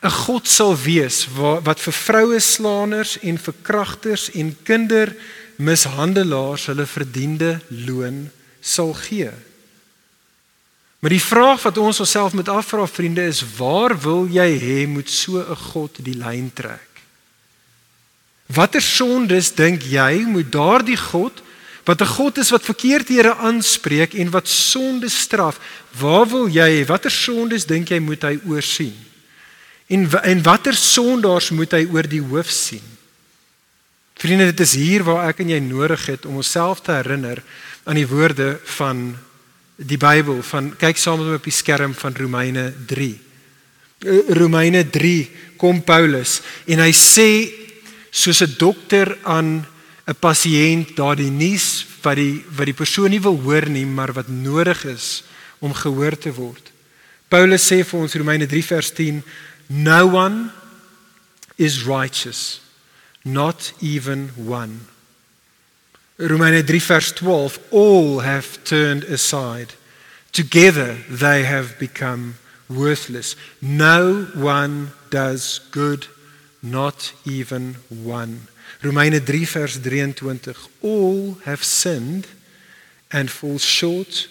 [0.01, 8.31] 'n God sal wees wat, vir vroue slaaners en verkragters en kindermishandelaars hulle verdiende loon
[8.61, 9.31] sal gee.
[11.01, 15.11] Maar die vraag wat ons onsself moet afvra vriende is waar wil jy hê moet
[15.11, 16.89] so 'n God die lyn trek?
[18.47, 21.43] Watter sondes dink jy moet daardie God
[21.85, 25.61] wat 'n God is wat verkeerdhede aanspreek en wat sonde straf,
[25.93, 29.10] waar wil jy watter sondes dink jy moet hy oorsien?
[29.91, 32.85] En en watter sondaars moet hy oor die hoof sien?
[34.21, 37.41] Vriende, dit is hier waar ek en jy nodig het om onsself te herinner
[37.89, 39.09] aan die woorde van
[39.81, 43.09] die Bybel van kyk saam met my op die skerm van Romeine 3.
[44.05, 47.29] Eh, Romeine 3 kom Paulus en hy sê
[48.11, 49.67] soos 'n dokter aan
[50.07, 54.29] 'n pasiënt daardie nuus wat die wat die persoon nie wil hoor nie, maar wat
[54.29, 55.25] nodig is
[55.59, 56.71] om gehoor te word.
[57.29, 59.23] Paulus sê vir ons Romeine 3 vers 10
[59.71, 60.53] No one
[61.57, 62.61] is righteous,
[63.25, 64.81] not even one.
[66.19, 69.75] Romeine 3 vers 12 all have turned aside.
[70.33, 72.35] Together they have become
[72.69, 73.37] worthless.
[73.63, 76.07] No one does good
[76.63, 78.49] not even one.
[78.83, 82.27] Romeine 3 vers 23 all have sinned
[83.13, 84.29] and fall short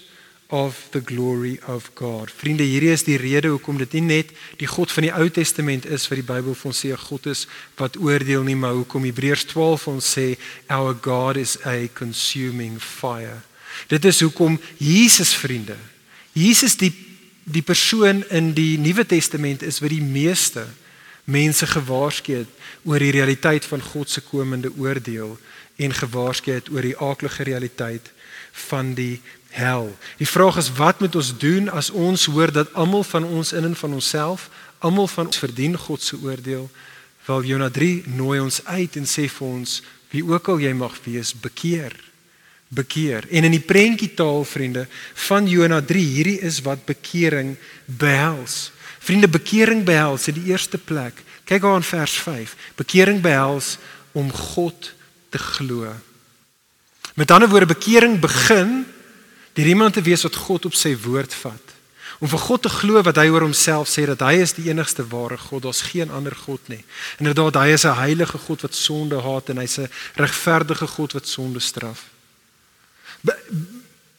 [0.49, 2.31] of the glory of God.
[2.31, 5.85] Vriende, hierdie is die rede hoekom dit nie net die God van die Ou Testament
[5.85, 7.45] is wat die Bybel vir ons sê 'n God is
[7.77, 13.41] wat oordeel nie, maar hoekom Hebreërs 12 ons sê our God is a consuming fire.
[13.87, 15.77] Dit is hoekom Jesus vriende.
[16.33, 16.93] Jesus die
[17.49, 20.67] die persoon in die Nuwe Testament is wat die meeste
[21.25, 22.47] mense gewaarsku het
[22.85, 25.37] oor die realiteit van God se komende oordeel
[25.77, 28.11] en gewaarsku het oor die aaklige realiteit
[28.69, 29.97] van die hel.
[30.17, 33.63] Die vraag is wat moet ons doen as ons hoor dat almal van ons in
[33.63, 36.69] en van onsself, almal van ons verdien God se oordeel?
[37.25, 40.95] Wel Jona 3 nooi ons uit en sê vir ons wie ook al jy mag
[41.05, 41.93] wees, bekeer.
[42.69, 43.25] Bekeer.
[43.29, 44.87] En in die prentjie taal vriende
[45.27, 48.71] van Jona 3, hierdie is wat bekering behels.
[48.99, 51.17] Vriende, bekering behels in die eerste plek.
[51.49, 52.55] Kyk daar in vers 5.
[52.77, 53.77] Bekering behels
[54.17, 54.93] om God
[55.29, 55.93] te glo.
[57.17, 58.85] Met ander woorde, bekering begin
[59.53, 61.75] deur iemand te wees wat God op sy woord vat.
[62.19, 65.05] Om vir God te glo wat hy oor homself sê dat hy is die enigste
[65.07, 66.83] ware God, daar's geen ander God nie.
[67.17, 71.27] Inderdaad, hy is 'n heilige God wat sonde haat en hy's 'n regverdige God wat
[71.27, 72.09] sonde straf.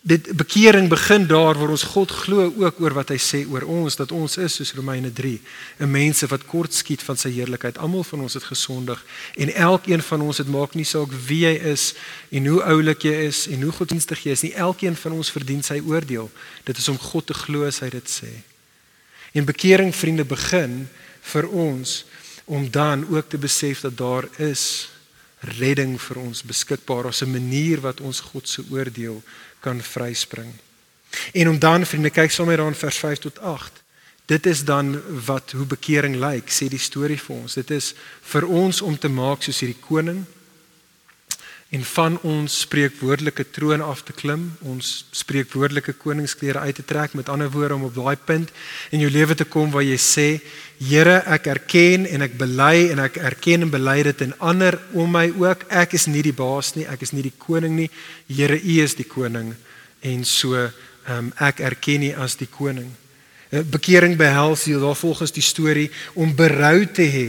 [0.01, 3.99] Dit bekering begin daar waar ons God glo ook oor wat hy sê oor ons
[4.01, 5.41] dat ons is soos Romeine 3
[5.79, 9.05] 'n mense wat kort skiet van sy heerlikheid almal van ons het gesondig
[9.37, 11.95] en elkeen van ons het maak nie saak wie jy is
[12.31, 15.63] en hoe oulik jy is en hoe godsdienstig jy is nie elkeen van ons verdien
[15.63, 16.31] sy oordeel.
[16.65, 18.33] Dit is om God te glo as hy dit sê.
[19.35, 20.89] En bekering vriende begin
[21.23, 22.05] vir ons
[22.45, 24.89] om dan ook te besef dat daar is
[25.41, 27.07] redding vir ons beskikbaar.
[27.07, 29.23] As 'n manier wat ons God se oordeel
[29.61, 30.53] kan vryspring.
[31.33, 33.83] En om dan vriende kyk sommer daar in vers 5 tot 8.
[34.31, 34.95] Dit is dan
[35.27, 37.55] wat hoe bekering lyk, sê die storie vir ons.
[37.59, 37.95] Dit is
[38.33, 40.25] vir ons om te maak soos hierdie koning
[41.71, 47.31] en van ons spreekwoordelike troon af te klim, ons spreekwoordelike koningsklere uit te trek, met
[47.31, 48.51] ander woorde om op daai punt
[48.91, 50.29] in jou lewe te kom waar jy sê,
[50.81, 55.11] Here, ek erken en ek bely en ek erken en bely dit en ander om
[55.13, 57.91] my ook, ek is nie die baas nie, ek is nie die koning nie.
[58.33, 59.53] Here, U is die koning
[60.01, 62.89] en so um, ek erken U as die koning.
[63.51, 67.29] Eh, bekering behels hier daar volgens die storie om berou te hê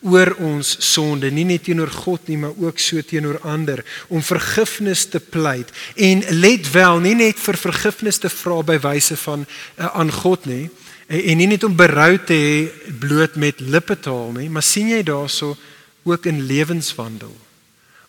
[0.00, 5.06] oor ons sonde, nie net teenoor God nie, maar ook so teenoor ander, om vergifnis
[5.10, 9.88] te pleit en let wel, nie net vir vergifnis te vra by wyse van uh,
[9.92, 10.66] aan God nie,
[11.08, 15.02] en, en nie net om berou te hê bloot met lippetaal nie, maar sien jy
[15.06, 15.54] daarso
[16.06, 17.34] ook in lewenswandel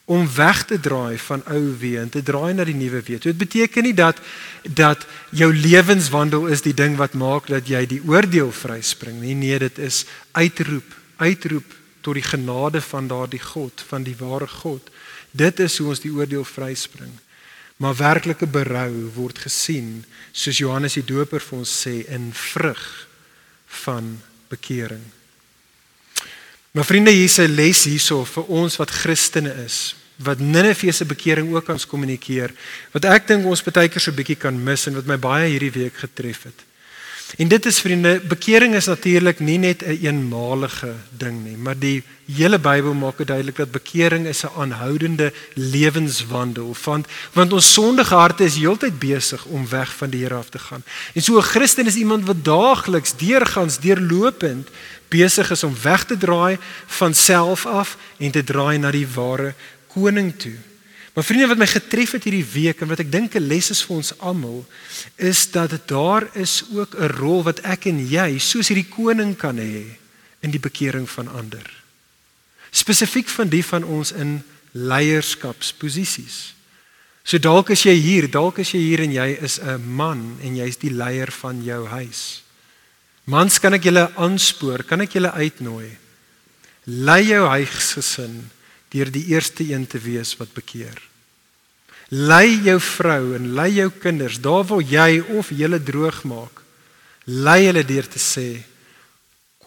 [0.07, 3.19] om weg te draai van ou wee en te draai na die nuwe wee.
[3.19, 4.21] Dit beteken nie dat
[4.63, 5.03] dat
[5.35, 9.35] jou lewenswandel is die ding wat maak dat jy die oordeel vryspring nie.
[9.35, 14.89] Nee, dit is uitroep, uitroep tot die genade van daardie God, van die ware God.
[15.31, 17.11] Dit is hoe ons die oordeel vryspring.
[17.77, 22.81] Maar werklike berou word gesien, soos Johannes die Doper vir ons sê, in vrug
[23.83, 24.15] van
[24.49, 25.03] bekering.
[26.71, 31.53] Maar vriende, hier's 'n les hierso vir ons wat Christene is, wat Ninive se bekering
[31.53, 32.53] ook ons kommunikeer,
[32.91, 35.71] wat ek dink ons baie keer so bietjie kan mis en wat my baie hierdie
[35.71, 36.65] week getref het.
[37.35, 41.79] En dit is vriende, bekering is natuurlik nie net 'n een eenmalige ding nie, maar
[41.79, 47.73] die hele Bybel maak dit duidelik dat bekering is 'n aanhoudende lewenswandel van want ons
[47.73, 50.83] sondige harte is heeltyd besig om weg van die Here af te gaan.
[51.13, 54.67] En so 'n Christen is iemand wat daagliks deurgangs deurlopend
[55.07, 59.53] besig is om weg te draai van self af en te draai na die ware
[59.87, 60.55] koning toe.
[61.17, 63.81] Maar vriende wat my getref het hierdie week en wat ek dink 'n les is
[63.81, 64.59] vir ons almal
[65.17, 69.57] is dat daar is ook 'n rol wat ek en jy soos hierdie koning kan
[69.57, 69.97] hê
[70.45, 71.65] in die bekering van ander.
[72.69, 76.53] Spesifiek van die van ons in leierskapsposisies.
[77.23, 80.55] So dalk as jy hier, dalk as jy hier en jy is 'n man en
[80.55, 82.43] jy's die leier van jou huis.
[83.23, 85.97] Mans kan ek julle aanspoor, kan ek julle uitnooi.
[86.85, 88.51] Lei jou huisgesin
[88.93, 91.01] deur die eerste een te wees wat bekeer.
[92.09, 96.63] Lei jou vrou en lei jou kinders daar waar jy of julle droog maak.
[97.25, 98.63] Lei hulle deur te sê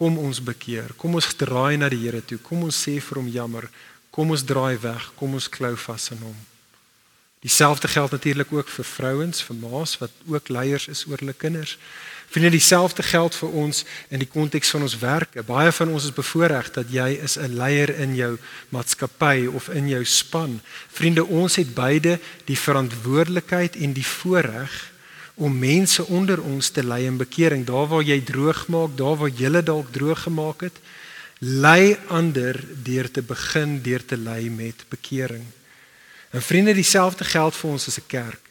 [0.01, 0.95] kom ons bekeer.
[0.97, 2.39] Kom ons draai na die Here toe.
[2.41, 3.67] Kom ons sê vir hom jammer.
[4.09, 5.11] Kom ons draai weg.
[5.19, 6.39] Kom ons klou vas aan hom.
[7.45, 11.77] Dieselfde geld natuurlik ook vir vrouens, vir ma's wat ook leiers is oor hulle kinders.
[12.31, 15.33] Vriende, dieselfde geld vir ons in die konteks van ons werk.
[15.43, 18.37] Baie van ons is bevoordeel dat jy is 'n leier in jou
[18.69, 20.61] maatskappy of in jou span.
[20.91, 24.91] Vriende, ons het beide die verantwoordelikheid en die voorreg
[25.35, 27.65] om mense onder ons te lei in bekering.
[27.65, 30.79] Daar waar jy droog maak, daar waar jy dalk droog gemaak het,
[31.39, 35.43] lei ander deur te begin deur te lei met bekering.
[36.31, 38.50] En vriende, dieselfde geld vir ons as 'n kerk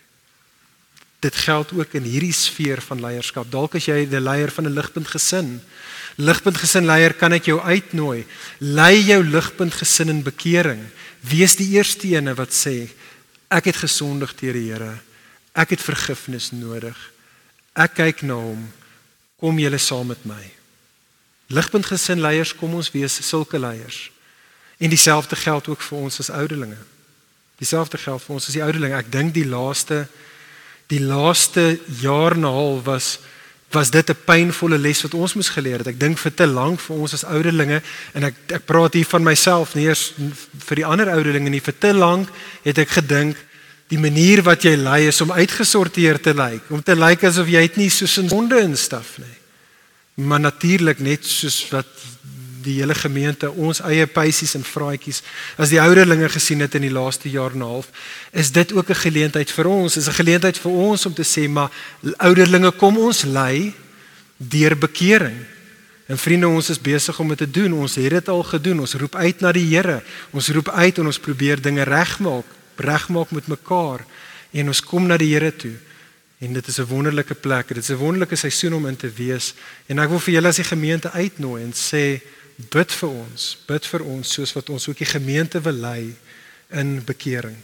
[1.21, 3.51] dit geld ook in hierdie sfeer van leierskap.
[3.53, 5.61] Dalk as jy 'n leier van 'n ligpunt gesin,
[6.17, 8.27] ligpunt gesin leier, kan ek jou uitnooi.
[8.59, 10.81] Lei jou ligpunt gesin in bekering.
[11.21, 12.89] Wees die eerste ene wat sê
[13.49, 14.99] ek het gesondig teer die Here.
[15.55, 16.97] Ek het vergifnis nodig.
[17.75, 18.73] Ek kyk na hom.
[19.37, 20.51] Kom julle saam met my.
[21.49, 24.11] Ligpunt gesin leiers, kom ons wees sulke leiers.
[24.79, 26.79] En dieselfde geld ook vir ons as ouderlinge.
[27.59, 28.97] Dieselfde geld vir ons as die ouderlinge.
[28.97, 30.07] Ek dink die laaste
[30.91, 33.19] die laaste jaar en 'n half was
[33.71, 35.87] was dit 'n pynvolle les wat ons moes geleer het.
[35.87, 37.83] Ek dink vir te lank vir ons as ouderlinge
[38.13, 40.13] en ek ek praat hier van myself nie eers
[40.59, 41.61] vir die ander ouderlinge nie.
[41.61, 42.29] Vir te lank
[42.63, 43.37] het ek gedink
[43.89, 47.63] die manier wat jy lei is om uitgesorteer te lyk, om te lyk asof jy
[47.63, 49.39] het nie soos 'n sonde instaf nie.
[50.27, 51.87] Maar natuurlik net soos wat
[52.63, 55.23] die hele gemeente ons eie peisies en vraatjies
[55.57, 57.91] as die ouderlinge gesien het in die laaste jaar en 'n half
[58.33, 59.97] is dit ook 'n geleentheid vir ons.
[59.97, 61.71] Is 'n geleentheid vir ons om te sê maar
[62.17, 63.75] ouderlinge kom ons lei
[64.37, 65.37] deur bekering.
[66.07, 67.73] En vriende ons is besig om dit te doen.
[67.73, 68.81] Ons het dit al gedoen.
[68.81, 70.03] Ons roep uit na die Here.
[70.31, 72.45] Ons roep uit en ons probeer dinge regmaak
[72.81, 74.05] regmaak met mekaar.
[74.51, 75.75] En ons kom na die Here toe.
[76.41, 77.69] En dit is 'n wonderlike plek.
[77.69, 79.55] Dit is 'n wonderlike seisoen om in te wees.
[79.87, 82.21] En ek wil vir julle as die gemeente uitnooi en sê
[82.71, 86.15] bid vir ons, bid vir ons soos wat ons ook die gemeente wil lei
[86.77, 87.57] in bekering.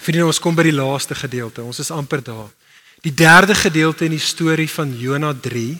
[0.00, 1.62] Vriende, ons kom by die laaste gedeelte.
[1.62, 2.50] Ons is amper daar.
[3.04, 5.78] Die derde gedeelte in die storie van Jona 3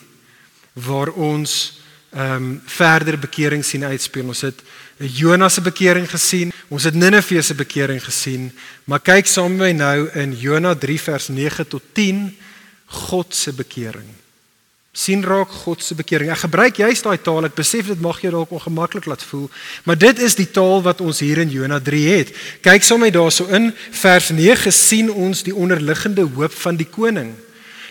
[0.86, 1.76] waar ons
[2.10, 4.32] ehm um, verder bekering sien uitspeel.
[4.32, 4.62] Ons het
[4.98, 8.48] Jona se bekering gesien, ons het Ninive se bekering gesien,
[8.84, 12.24] maar kyk saam met my nou in Jona 3 vers 9 tot 10
[13.06, 14.10] God se bekering
[14.92, 16.32] sien raak God se bekering.
[16.34, 17.46] Ek gebruik juist daai taal.
[17.46, 19.46] Ek besef dit mag jou dalk ongemaklik laat voel,
[19.86, 22.32] maar dit is die taal wat ons hier in Jona 3 het.
[22.66, 23.70] Kyk sommer daarso in
[24.02, 27.36] vers 9 sien ons die onderliggende hoop van die koning.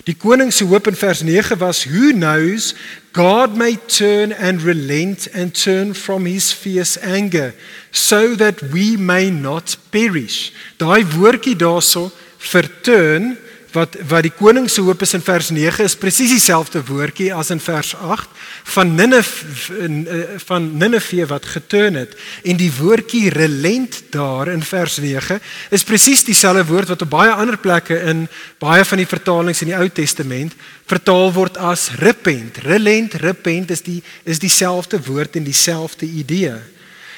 [0.07, 2.73] Die koning se hoop in vers 9 was who knows
[3.15, 7.53] God may turn and relent and turn from his fierce anger
[7.91, 10.51] so that we may not perish.
[10.79, 12.09] Daai woordjie daarso
[12.51, 13.37] vir turn
[13.71, 17.51] wat wat die koning se hoop is in vers 9 is presies dieselfde woordjie as
[17.53, 18.41] in vers 8
[18.73, 22.15] van Nineve eh, van Nineve wat geturn het.
[22.43, 25.39] En die woordjie relent daar in vers 9
[25.69, 28.27] is presies dieselfde woord wat op baie ander plekke in
[28.59, 30.53] baie van die vertalings in die Ou Testament
[30.89, 32.57] vertaal word as repent.
[32.65, 36.57] Relent repent is die is dieselfde woord en dieselfde idee.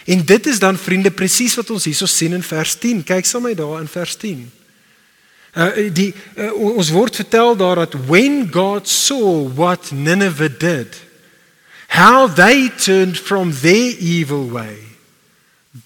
[0.05, 3.47] En dit is dan vriende presies wat ons hierso sien in vers 10 kyk saam
[3.47, 4.49] met daar in vers 10
[5.53, 10.95] Uh, die uh, ons word vertel daar dat when God saw what Nineveh did
[11.91, 14.79] how they turned from their evil way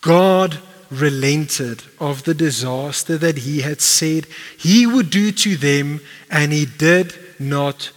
[0.01, 0.59] God
[0.89, 6.65] relented of the disaster that he had said he would do to them and he
[6.65, 7.91] did not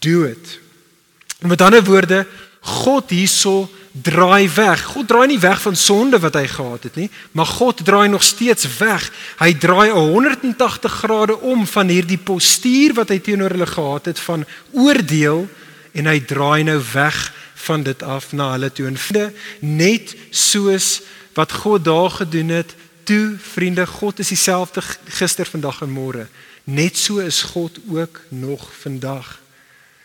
[0.00, 0.58] do it.
[1.42, 2.26] Met ander woorde
[2.62, 3.68] God hierso
[4.02, 4.82] draai weg.
[4.82, 8.22] God draai nie weg van sonde wat hy gehad het nie, maar God draai nog
[8.22, 9.06] steeds weg.
[9.38, 14.44] Hy draai 180 grade om van hierdie postuur wat hy teenoor hulle gehad het van
[14.72, 15.46] oordeel
[15.94, 17.20] en hy draai nou weg
[17.64, 19.30] van dit af na hulle toe en vriende,
[19.60, 21.00] net soos
[21.34, 22.74] wat God daar gedoen het,
[23.08, 24.82] toe vriende, God is dieselfde
[25.16, 26.26] gister, vandag en môre.
[26.64, 29.38] Net so is God ook nog vandag.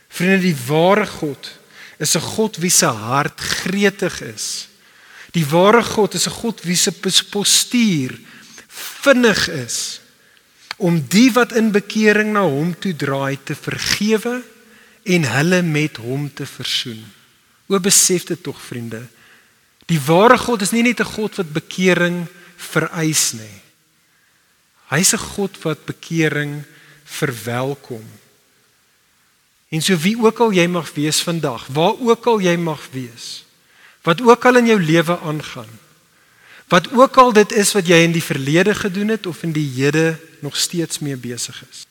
[0.08, 1.59] Vriende, die ware God
[2.00, 4.68] is 'n God wie se hart gretig is.
[5.32, 6.92] Die ware God is 'n God wie se
[7.30, 8.18] postuur
[8.68, 10.00] vinnig is
[10.78, 14.40] om die wat in bekering na hom toe draai te vergewe
[15.04, 17.04] en hulle met hom te versoen.
[17.68, 19.04] O besef dit tog vriende.
[19.86, 23.60] Die ware God is nie net 'n God wat bekering vereis nie.
[24.90, 26.64] Hy's 'n God wat bekering
[27.06, 28.06] verwelkom.
[29.70, 33.46] En so wie ook al jy mag wees vandag, waar ook al jy mag wees,
[34.02, 35.70] wat ook al in jou lewe aangaan,
[36.70, 39.68] wat ook al dit is wat jy in die verlede gedoen het of in die
[39.78, 41.86] hede nog steeds mee besig is.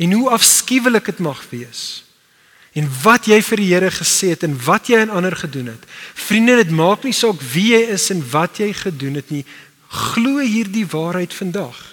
[0.00, 2.04] En hoe afskuwelik dit mag wees.
[2.72, 5.84] En wat jy vir die Here gesê het en wat jy aan ander gedoen het.
[6.14, 9.42] Vriende, dit maak nie saak wie jy is en wat jy gedoen het nie.
[9.90, 11.89] Glo hierdie waarheid vandag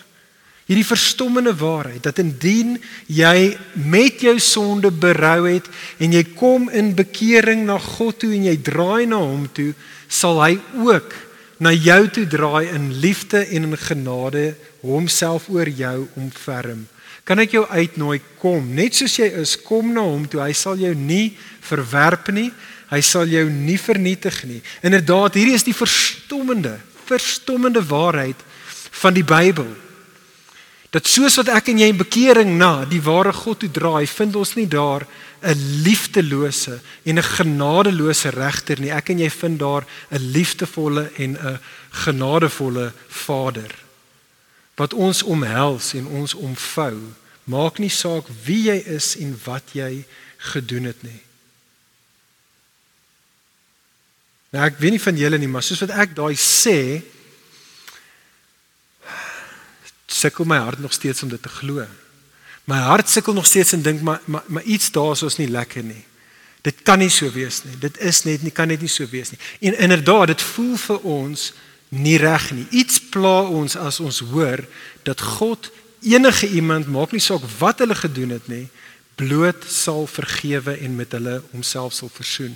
[0.68, 2.76] hierdie verstommende waarheid dat indien
[3.08, 3.56] jy
[3.88, 5.70] met jou sonde berou het
[6.04, 9.72] en jy kom in bekering na God toe en jy draai na hom toe,
[10.12, 11.16] sal hy ook
[11.64, 14.52] na jou toe draai in liefde en in genade
[14.84, 16.86] homself oor jou omferm.
[17.28, 20.40] Kan ek jou uitnooi kom, net soos jy is, kom na hom toe.
[20.40, 21.36] Hy sal jou nie
[21.68, 22.52] verwerp nie.
[22.88, 24.62] Hy sal jou nie vernietig nie.
[24.80, 26.78] Inderdaad, hierdie is die verstommende,
[27.10, 28.40] verstommende waarheid
[29.02, 29.68] van die Bybel.
[30.98, 34.36] Dat soos wat ek en jy in bekering na die ware God toe draai, vind
[34.40, 35.06] ons nie daar
[35.46, 38.90] 'n liefdelose en 'n genadeloose regter nie.
[38.90, 41.60] Ek en jy vind daar 'n liefdevolle en 'n
[41.92, 43.72] genadevolle Vader
[44.76, 46.98] wat ons omhels en ons omvou.
[47.44, 50.06] Maak nie saak wie jy is en wat jy
[50.38, 51.22] gedoen het nie.
[54.50, 57.02] Nou ek weet nie van julle nie, maar soos wat ek daai sê,
[60.12, 61.86] sukkel my hart nog steeds om dit te glo.
[62.68, 65.84] My hart sukkel nog steeds en dink maar maar maar iets daar is nie lekker
[65.84, 66.04] nie.
[66.62, 67.78] Dit kan nie so wees nie.
[67.80, 69.40] Dit is net nie kan net nie so wees nie.
[69.60, 71.54] En inderdaad, dit voel vir ons
[71.90, 72.66] nie reg nie.
[72.82, 74.66] Iets pla ons as ons hoor
[75.08, 75.70] dat God
[76.04, 78.68] enige iemand maak nie saak wat hulle gedoen het nie,
[79.18, 82.54] bloot sal vergewe en met hulle homself sal versoen.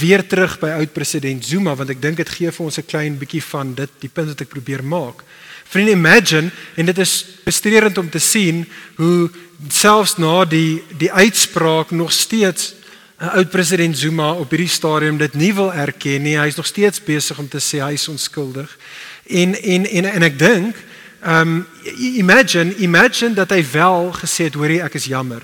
[0.00, 3.18] Weer terug by oud president Zuma want ek dink dit gee vir ons 'n klein
[3.18, 5.22] bietjie van dit die punt wat ek probeer maak.
[5.68, 8.64] Vriende, imagine en dit is frustrerend om te sien
[8.94, 9.30] hoe
[9.68, 12.74] selfs na die die uitspraak nog steeds
[13.18, 16.38] 'n uh, oud president Zuma op hierdie stadium dit nie wil erken nie.
[16.38, 18.78] Hy is nog steeds besig om te sê hy is onskuldig.
[19.26, 20.76] En en en en ek dink,
[21.24, 21.66] um
[21.98, 25.42] imagine, imagine dat hy wel gesê het, hoorie, ek is jammer.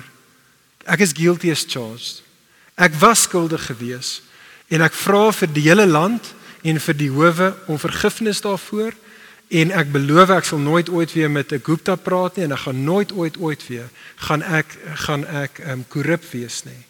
[0.85, 2.21] Ek is guilty as charged.
[2.75, 4.21] Ek was skuldig geweest
[4.67, 8.93] en ek vra vir die hele land en vir die howe om vergifnis daarvoor
[9.53, 12.65] en ek beloof ek sal nooit ooit weer met 'n Gupta praat nie en ek
[12.65, 16.83] gaan nooit ooit ooit weer gaan ek gaan ek ehm um, korrup wees nie.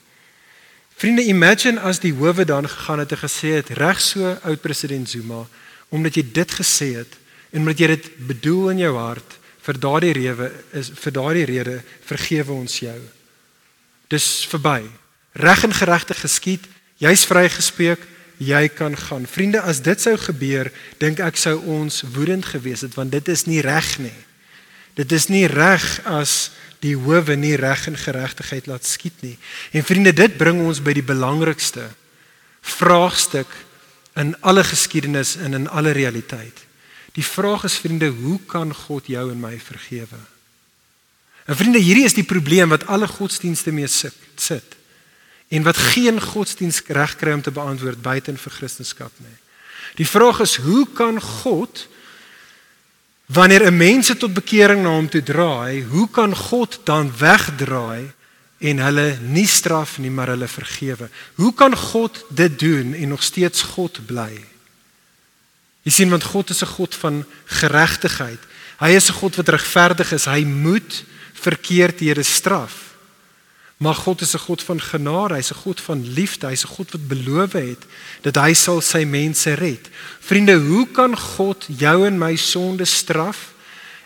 [0.96, 5.10] Vriende, imagine as die howe dan gegaan het en gesê het reg so oud president
[5.10, 5.48] Zuma
[5.90, 7.18] omdat jy dit gesê het
[7.52, 11.82] en omdat jy dit bedoel in jou hart vir daardie rewe is vir daardie rede
[12.04, 13.00] vergewe ons jou.
[14.08, 14.84] Dis verby.
[15.34, 16.66] Reg en geregtig geskied.
[16.98, 18.00] Jy's vrygespreek
[18.46, 19.26] jy kan gaan.
[19.30, 20.72] Vriende, as dit sou gebeur,
[21.02, 24.16] dink ek sou ons woedend gewees het want dit is nie reg nie.
[25.00, 26.52] Dit is nie reg as
[26.84, 29.38] die howe nie reg en geregtigheid laat skied nie.
[29.72, 31.88] En vriende, dit bring ons by die belangrikste
[32.64, 33.50] vraagstuk
[34.20, 36.66] in alle geskiedenis en in alle realiteit.
[37.18, 40.20] Die vraag is vriende, hoe kan God jou en my vergewe?
[41.46, 44.78] En vriende, hierdie is die probleem wat alle godsdienste mee sit.
[45.54, 49.38] En wat geen godsdienst reg kry om te beantwoord buiten vir Christendom nie.
[50.00, 51.88] Die vraag is, hoe kan God
[53.26, 58.12] wanneer 'n mens tot bekering na hom toe draai, hoe kan God dan wegdraai
[58.58, 61.10] en hulle nie straf nie, maar hulle vergewe?
[61.36, 64.46] Hoe kan God dit doen en nog steeds God bly?
[65.84, 68.40] Jy sien want God is 'n God van geregtigheid.
[68.80, 70.26] Hy is 'n God wat regverdig is.
[70.26, 72.83] Hy moet verkeerdhede straf.
[73.78, 76.92] Maar God is 'n God van genade, hy's 'n God van liefde, hy's 'n God
[76.92, 77.84] wat beloof het
[78.22, 79.90] dat hy sal sy mense red.
[80.20, 83.54] Vriende, hoe kan God jou en my sonde straf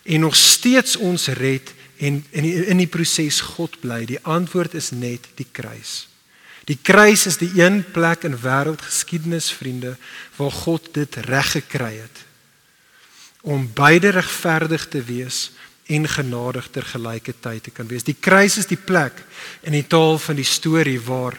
[0.03, 4.05] en nog steeds ons red en in die, in die proses God bly?
[4.05, 6.07] Die antwoord is net die kruis.
[6.65, 9.97] Die kruis is die een plek in wêreldgeskiedenis, vriende,
[10.36, 12.26] waar God dit reg gekry het
[13.47, 15.51] om beide regverdig te wees
[15.88, 18.03] en genadig ter gelyke tyd te kan wees.
[18.03, 19.23] Die kruis is die plek
[19.61, 21.38] in die taal van die storie waar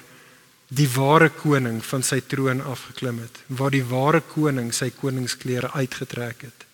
[0.68, 6.44] die ware koning van sy troon afgeklim het, waar die ware koning sy koningsklere uitgetrek
[6.44, 6.66] het,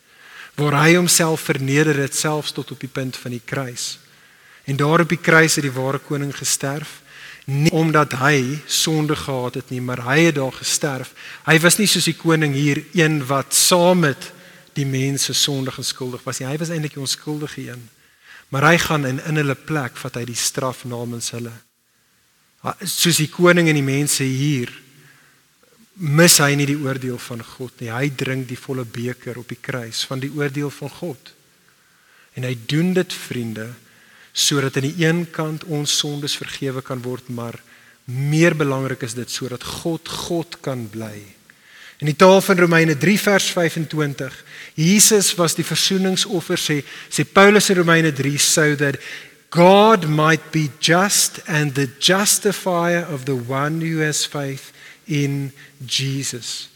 [0.58, 3.98] waar hy homself verneder het selfs tot op die punt van die kruis.
[4.64, 7.00] En daar op die kruis het die ware koning gesterf
[7.44, 11.12] nie omdat hy sonde gehad het nie, maar hy het daar gesterf.
[11.44, 14.30] Hy was nie soos die koning hier een wat saam met
[14.76, 16.48] die mense sondig en skuldig was nie.
[16.48, 17.84] Hy was eintlik die onskuldige een.
[18.52, 21.52] Maar hy gaan in in hulle plek vat hy die straf namens hulle.
[22.80, 24.72] Soos die koning en die mense hier
[25.94, 27.90] mis hy nie die oordeel van God nie.
[27.92, 31.32] Hy drink die volle beker op die kruis van die oordeel van God.
[32.34, 33.70] En hy doen dit vriende
[34.34, 37.54] sodat aan die een kant ons sondes vergewe kan word, maar
[38.10, 41.20] meer belangrik is dit sodat God God kan bly.
[42.04, 44.34] In die taal van Romeine 3 vers 25
[44.76, 48.98] Jesus was die versoeningsoffer sê sê Paulus in Romeine 3 so that
[49.48, 54.72] God might be just and the justifier of the one who has faith
[55.06, 55.52] in
[55.86, 56.68] Jesus.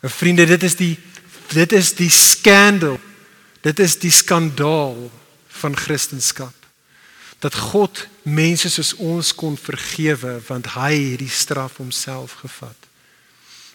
[0.00, 0.98] En vriende, dit is die
[1.54, 2.98] dit is die skandal.
[3.62, 5.10] Dit is die skandaal
[5.62, 6.52] van Christendom.
[7.38, 12.81] Dat God mense soos ons kon vergewe want hy het die straf homself gevat.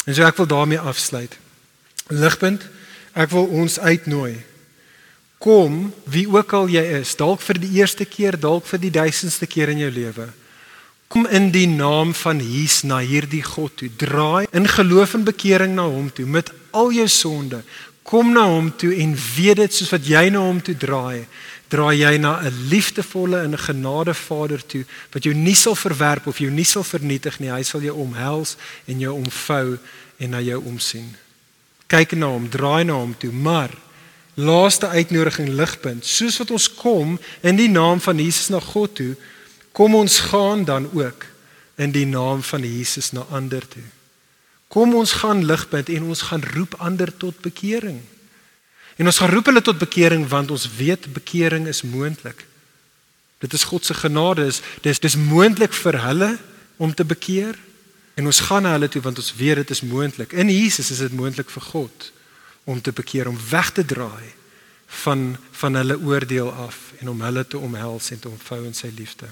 [0.07, 1.35] En so ek wil daarmee afsluit.
[2.07, 2.63] Ligpunt
[3.17, 4.35] Ek wil ons uitnooi.
[5.41, 9.49] Kom, wie ook al jy is, dalk vir die eerste keer, dalk vir die duisendste
[9.49, 10.27] keer in jou lewe.
[11.09, 13.89] Kom in die naam van Jesus na hierdie God toe.
[13.89, 17.61] Draai in geloof en bekering na hom toe met al jou sonde.
[18.07, 21.25] Kom na hom toe en weet dit soos wat jy na hom toe draai,
[21.68, 26.39] draai jy na 'n liefdevolle en genade Vader toe wat jou nie sal verwerp of
[26.39, 27.51] jou nie sal vernietig nie.
[27.51, 29.78] Hy sal jou omhels en jou omvou
[30.18, 31.15] en na jou omsien
[31.91, 33.72] kyk na hom, draai na hom toe, maar
[34.38, 39.13] laaste uitnodiging ligpunt, soos wat ons kom in die naam van Jesus na God toe,
[39.78, 41.26] kom ons gaan dan ook
[41.82, 43.86] in die naam van Jesus na ander toe.
[44.74, 48.01] Kom ons gaan ligpunt en ons gaan roep ander tot bekering.
[48.97, 52.45] En ons gaan roep hulle tot bekering want ons weet bekering is moontlik.
[53.39, 56.37] Dit is God se genade is dis dis moontlik vir hulle
[56.77, 57.57] om te bekeer
[58.17, 60.33] En ons gaan na hulle toe want ons weet dit is moontlik.
[60.33, 62.11] In Jesus is dit moontlik vir God
[62.63, 64.33] om te bekeer, om weg te draai
[65.03, 68.89] van van hulle oordeel af en om hulle te omhels en te omvou in sy
[68.95, 69.29] liefde.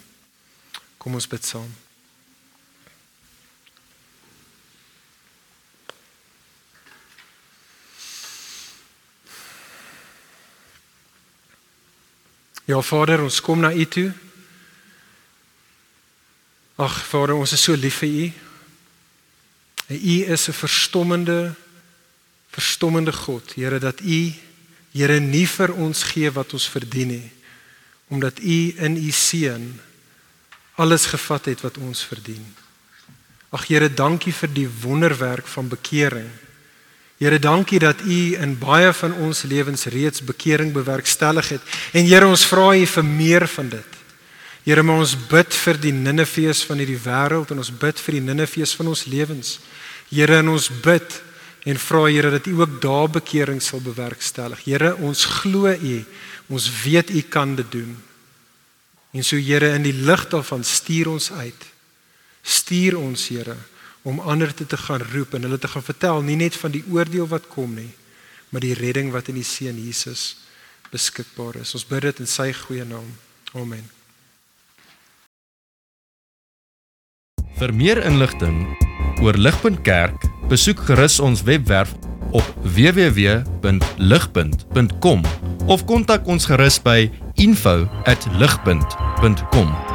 [0.97, 1.72] Kom ons bid saam.
[12.66, 14.07] Ja Vader, ons kom na U toe.
[16.82, 18.26] Ag Vader, ons is so lief vir U.
[19.86, 21.53] En U is 'n verstommende
[22.49, 24.34] verstommende God, Here dat U
[24.95, 27.32] Here nie vir ons gee wat ons verdien nie,
[28.07, 29.82] omdat U in U seun
[30.76, 32.55] alles gevat het wat ons verdien.
[33.51, 36.32] Ag Here, dankie vir die wonderwerk van bekering.
[37.18, 41.76] Here, dankie dat U in baie van ons lewens reeds bekering bewerkstellig het.
[41.95, 43.91] En Here, ons vra U vir meer van dit.
[44.66, 48.74] Here, ons bid vir die Ninefees van hierdie wêreld en ons bid vir die Ninefees
[48.76, 49.59] van ons lewens.
[50.09, 51.22] Here, en ons bid
[51.66, 54.66] en vra Here dat U ook daar bekering sal bewerkstellig.
[54.66, 55.95] Here, ons glo U.
[56.51, 57.95] Ons weet U kan dit doen.
[59.16, 61.70] En so Here, in die lig daarvan stuur ons uit.
[62.43, 63.55] Stuur ons, Here,
[64.06, 66.84] om ander te te gaan roep en hulle te gaan vertel nie net van die
[66.93, 67.89] oordeel wat kom nie,
[68.53, 70.38] maar die redding wat in die seun Jesus
[70.93, 71.74] beskikbaar is.
[71.76, 73.18] Ons bid dit in sy goeie naam.
[73.58, 73.89] Amen.
[77.56, 78.78] Vir meer inligting
[79.24, 81.93] oor Ligpunt Kerk, besoek gerus ons webwerf
[82.36, 85.24] op www.ligpunt.com
[85.72, 87.10] of kontak ons gerus by
[87.41, 89.95] info@ligpunt.com